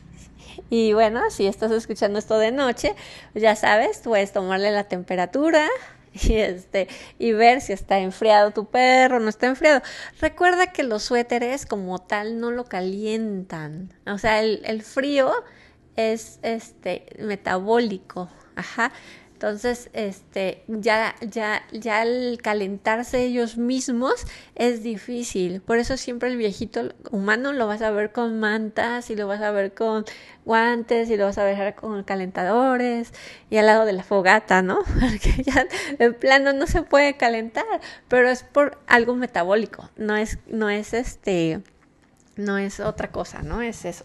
y 0.70 0.94
bueno, 0.94 1.30
si 1.30 1.46
estás 1.46 1.70
escuchando 1.70 2.18
esto 2.18 2.38
de 2.38 2.50
noche, 2.50 2.94
ya 3.34 3.56
sabes, 3.56 4.00
puedes 4.02 4.32
tomarle 4.32 4.70
la 4.70 4.84
temperatura 4.84 5.68
y 6.14 6.36
este 6.36 6.88
y 7.18 7.32
ver 7.32 7.60
si 7.60 7.74
está 7.74 7.98
enfriado 7.98 8.52
tu 8.52 8.64
perro, 8.64 9.20
no 9.20 9.28
está 9.28 9.48
enfriado. 9.48 9.82
Recuerda 10.18 10.68
que 10.68 10.82
los 10.82 11.02
suéteres 11.02 11.66
como 11.66 11.98
tal 11.98 12.40
no 12.40 12.50
lo 12.50 12.64
calientan. 12.64 13.92
O 14.06 14.16
sea, 14.16 14.40
el, 14.40 14.62
el 14.64 14.80
frío 14.80 15.30
es 15.96 16.38
este 16.40 17.04
metabólico, 17.18 18.30
ajá. 18.56 18.92
Entonces, 19.42 19.90
este, 19.92 20.62
ya, 20.68 21.16
ya, 21.20 21.64
ya 21.72 22.02
al 22.02 22.38
calentarse 22.40 23.24
ellos 23.24 23.56
mismos 23.56 24.24
es 24.54 24.84
difícil. 24.84 25.60
Por 25.60 25.78
eso 25.78 25.96
siempre 25.96 26.28
el 26.28 26.36
viejito 26.36 26.90
humano 27.10 27.52
lo 27.52 27.66
vas 27.66 27.82
a 27.82 27.90
ver 27.90 28.12
con 28.12 28.38
mantas 28.38 29.10
y 29.10 29.16
lo 29.16 29.26
vas 29.26 29.40
a 29.40 29.50
ver 29.50 29.74
con 29.74 30.04
guantes 30.44 31.10
y 31.10 31.16
lo 31.16 31.24
vas 31.24 31.38
a 31.38 31.44
ver 31.44 31.74
con 31.74 32.04
calentadores 32.04 33.12
y 33.50 33.56
al 33.56 33.66
lado 33.66 33.84
de 33.84 33.94
la 33.94 34.04
fogata, 34.04 34.62
¿no? 34.62 34.78
Porque 35.00 35.42
ya 35.42 35.66
en 35.98 36.14
plano 36.14 36.52
no 36.52 36.68
se 36.68 36.82
puede 36.82 37.16
calentar, 37.16 37.64
pero 38.06 38.28
es 38.28 38.44
por 38.44 38.78
algo 38.86 39.16
metabólico, 39.16 39.90
no 39.96 40.16
es, 40.16 40.38
no 40.46 40.70
es 40.70 40.94
este, 40.94 41.62
no 42.36 42.58
es 42.58 42.78
otra 42.78 43.10
cosa, 43.10 43.42
¿no? 43.42 43.60
Es 43.60 43.86
eso. 43.86 44.04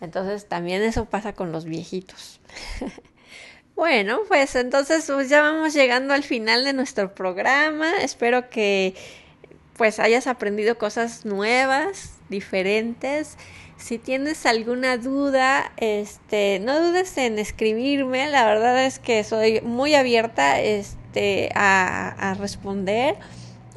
Entonces 0.00 0.46
también 0.46 0.80
eso 0.82 1.06
pasa 1.06 1.32
con 1.32 1.50
los 1.50 1.64
viejitos. 1.64 2.40
Bueno, 3.80 4.20
pues 4.28 4.56
entonces 4.56 5.06
pues 5.06 5.30
ya 5.30 5.40
vamos 5.40 5.72
llegando 5.72 6.12
al 6.12 6.22
final 6.22 6.66
de 6.66 6.74
nuestro 6.74 7.14
programa. 7.14 7.90
Espero 8.02 8.50
que 8.50 8.94
pues 9.78 9.98
hayas 9.98 10.26
aprendido 10.26 10.76
cosas 10.76 11.24
nuevas, 11.24 12.12
diferentes. 12.28 13.38
Si 13.78 13.96
tienes 13.96 14.44
alguna 14.44 14.98
duda, 14.98 15.72
este, 15.78 16.60
no 16.60 16.78
dudes 16.78 17.16
en 17.16 17.38
escribirme. 17.38 18.28
La 18.28 18.44
verdad 18.44 18.84
es 18.84 18.98
que 18.98 19.24
soy 19.24 19.62
muy 19.62 19.94
abierta 19.94 20.60
este, 20.60 21.48
a, 21.54 22.32
a 22.32 22.34
responder. 22.34 23.16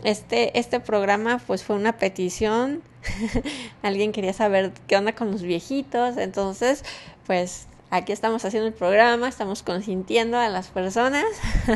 Este, 0.03 0.59
este 0.59 0.81
programa 0.81 1.41
pues 1.47 1.63
fue 1.63 1.77
una 1.77 1.95
petición. 1.97 2.83
Alguien 3.81 4.11
quería 4.11 4.33
saber 4.33 4.73
qué 4.85 4.97
onda 4.97 5.13
con 5.13 5.31
los 5.31 5.43
viejitos. 5.43 6.17
Entonces, 6.17 6.83
pues 7.25 7.67
aquí 7.95 8.11
estamos 8.11 8.43
haciendo 8.45 8.67
el 8.67 8.73
programa, 8.73 9.27
estamos 9.27 9.63
consintiendo 9.63 10.37
a 10.37 10.49
las 10.49 10.67
personas. 10.67 11.25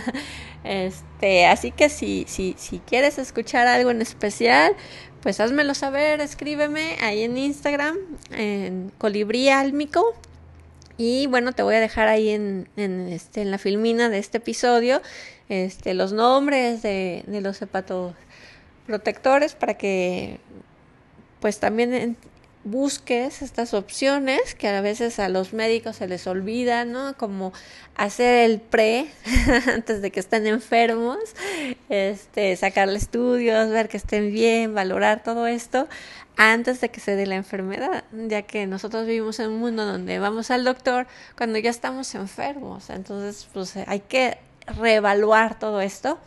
este, 0.64 1.46
así 1.46 1.72
que 1.72 1.90
si, 1.90 2.26
si, 2.28 2.56
si 2.58 2.80
quieres 2.80 3.18
escuchar 3.18 3.68
algo 3.68 3.92
en 3.92 4.02
especial, 4.02 4.76
pues 5.22 5.40
házmelo 5.40 5.74
saber, 5.74 6.22
escríbeme 6.22 6.98
ahí 7.02 7.24
en 7.24 7.38
Instagram, 7.38 7.98
en 8.32 8.92
Colibrí 8.98 9.50
Álmico. 9.50 10.14
Y 10.98 11.28
bueno, 11.28 11.52
te 11.52 11.62
voy 11.62 11.76
a 11.76 11.80
dejar 11.80 12.08
ahí 12.08 12.30
en, 12.30 12.68
en, 12.76 13.08
este, 13.10 13.42
en 13.42 13.52
la 13.52 13.60
filmina 13.60 14.10
de 14.10 14.18
este 14.18 14.40
episodio 14.40 15.02
este, 15.50 15.94
los 15.94 16.12
nombres 16.12 16.82
de, 16.82 17.24
los 17.42 17.62
hepatoprotectores 17.62 19.56
para 19.56 19.76
que 19.76 20.40
pues 21.40 21.60
también 21.60 22.18
busques 22.70 23.42
estas 23.42 23.74
opciones 23.74 24.56
que 24.56 24.68
a 24.68 24.82
veces 24.82 25.20
a 25.20 25.30
los 25.30 25.54
médicos 25.54 25.98
se 25.98 26.08
les 26.08 26.28
olvida, 26.28 26.86
¿no? 26.86 27.16
Como 27.18 27.54
hacer 27.96 28.50
el 28.50 28.60
pre 28.60 29.08
antes 29.74 30.02
de 30.02 30.12
que 30.12 30.20
estén 30.20 30.46
enfermos, 30.48 31.18
este, 31.90 32.56
sacarle 32.56 32.98
estudios, 32.98 33.70
ver 33.70 33.90
que 33.90 33.98
estén 33.98 34.32
bien, 34.32 34.74
valorar 34.74 35.24
todo 35.24 35.48
esto 35.48 35.88
antes 36.38 36.82
de 36.82 36.90
que 36.90 37.00
se 37.00 37.16
dé 37.16 37.26
la 37.26 37.36
enfermedad, 37.36 38.04
ya 38.12 38.44
que 38.44 38.68
nosotros 38.68 39.08
vivimos 39.08 39.40
en 39.40 39.50
un 39.50 39.60
mundo 39.60 39.86
donde 39.86 40.20
vamos 40.20 40.52
al 40.52 40.64
doctor 40.64 41.08
cuando 41.36 41.58
ya 41.58 41.72
estamos 41.72 42.14
enfermos, 42.14 42.92
entonces 42.92 43.48
pues 43.54 43.76
hay 43.76 44.02
que 44.02 44.38
reevaluar 44.68 45.58
todo 45.58 45.82
esto 45.82 46.20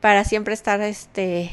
para 0.00 0.24
siempre 0.24 0.54
estar 0.54 0.80
este 0.80 1.50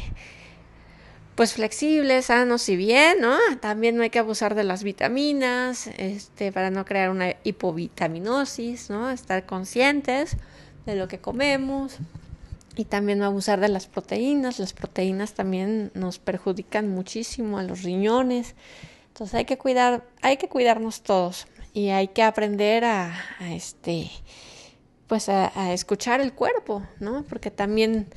pues 1.38 1.54
flexibles, 1.54 2.26
sanos 2.26 2.68
y 2.68 2.76
bien, 2.76 3.22
¿no? 3.22 3.38
También 3.62 3.96
no 3.96 4.02
hay 4.02 4.10
que 4.10 4.18
abusar 4.18 4.56
de 4.56 4.64
las 4.64 4.84
vitaminas, 4.84 5.86
este, 5.98 6.52
para 6.52 6.72
no 6.72 6.84
crear 6.84 7.12
una 7.12 7.36
hipovitaminosis, 7.44 8.90
¿no? 8.90 9.12
Estar 9.12 9.46
conscientes 9.46 10.36
de 10.88 10.96
lo 10.96 11.08
que 11.08 11.20
comemos 11.20 11.98
y 12.76 12.86
también 12.86 13.20
no 13.20 13.26
abusar 13.26 13.60
de 13.60 13.68
las 13.68 13.86
proteínas. 13.86 14.58
Las 14.58 14.74
proteínas 14.74 15.36
también 15.36 15.92
nos 15.94 16.18
perjudican 16.18 16.90
muchísimo 16.90 17.60
a 17.60 17.64
los 17.64 17.84
riñones. 17.84 18.56
Entonces 19.10 19.36
hay 19.36 19.46
que 19.46 19.60
cuidar, 19.60 20.08
hay 20.24 20.38
que 20.38 20.50
cuidarnos 20.50 21.04
todos 21.04 21.46
y 21.72 21.90
hay 21.90 22.08
que 22.08 22.24
aprender 22.24 22.84
a, 22.84 23.14
a 23.38 23.54
este, 23.54 24.10
pues 25.06 25.30
a, 25.30 25.52
a 25.54 25.72
escuchar 25.72 26.20
el 26.20 26.34
cuerpo, 26.34 26.82
¿no? 27.00 27.24
Porque 27.30 27.52
también 27.52 28.08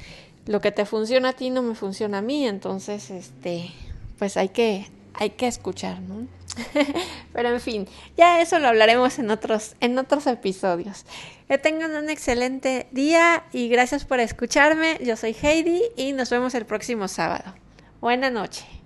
lo 0.47 0.61
que 0.61 0.73
te 0.73 0.85
funciona 0.85 1.31
a 1.31 1.33
ti 1.33 1.51
no 1.51 1.63
me 1.63 1.75
funciona 1.75 2.19
a 2.19 2.23
mí, 2.23 2.47
entonces, 2.47 3.11
este, 3.11 3.71
pues 4.19 4.37
hay 4.37 4.51
que, 4.51 4.87
hay 5.15 5.31
que 5.31 5.47
escuchar, 5.47 6.01
¿no? 6.01 6.27
Pero 7.33 7.51
en 7.51 7.61
fin, 7.61 7.89
ya 8.17 8.41
eso 8.41 8.59
lo 8.59 8.69
hablaremos 8.69 9.19
en 9.19 9.31
otros, 9.31 9.77
en 9.81 9.99
otros 9.99 10.27
episodios. 10.27 11.05
Que 11.49 11.59
tengan 11.59 11.95
un 11.97 12.11
excelente 12.11 12.87
día 12.93 13.45
y 13.53 13.69
gracias 13.69 14.05
por 14.05 14.21
escucharme. 14.21 14.99
Yo 15.05 15.17
soy 15.17 15.37
Heidi 15.41 15.83
y 15.97 16.13
nos 16.13 16.31
vemos 16.31 16.55
el 16.55 16.65
próximo 16.65 17.09
sábado. 17.09 17.55
Buena 18.01 18.31
noche. 18.31 18.80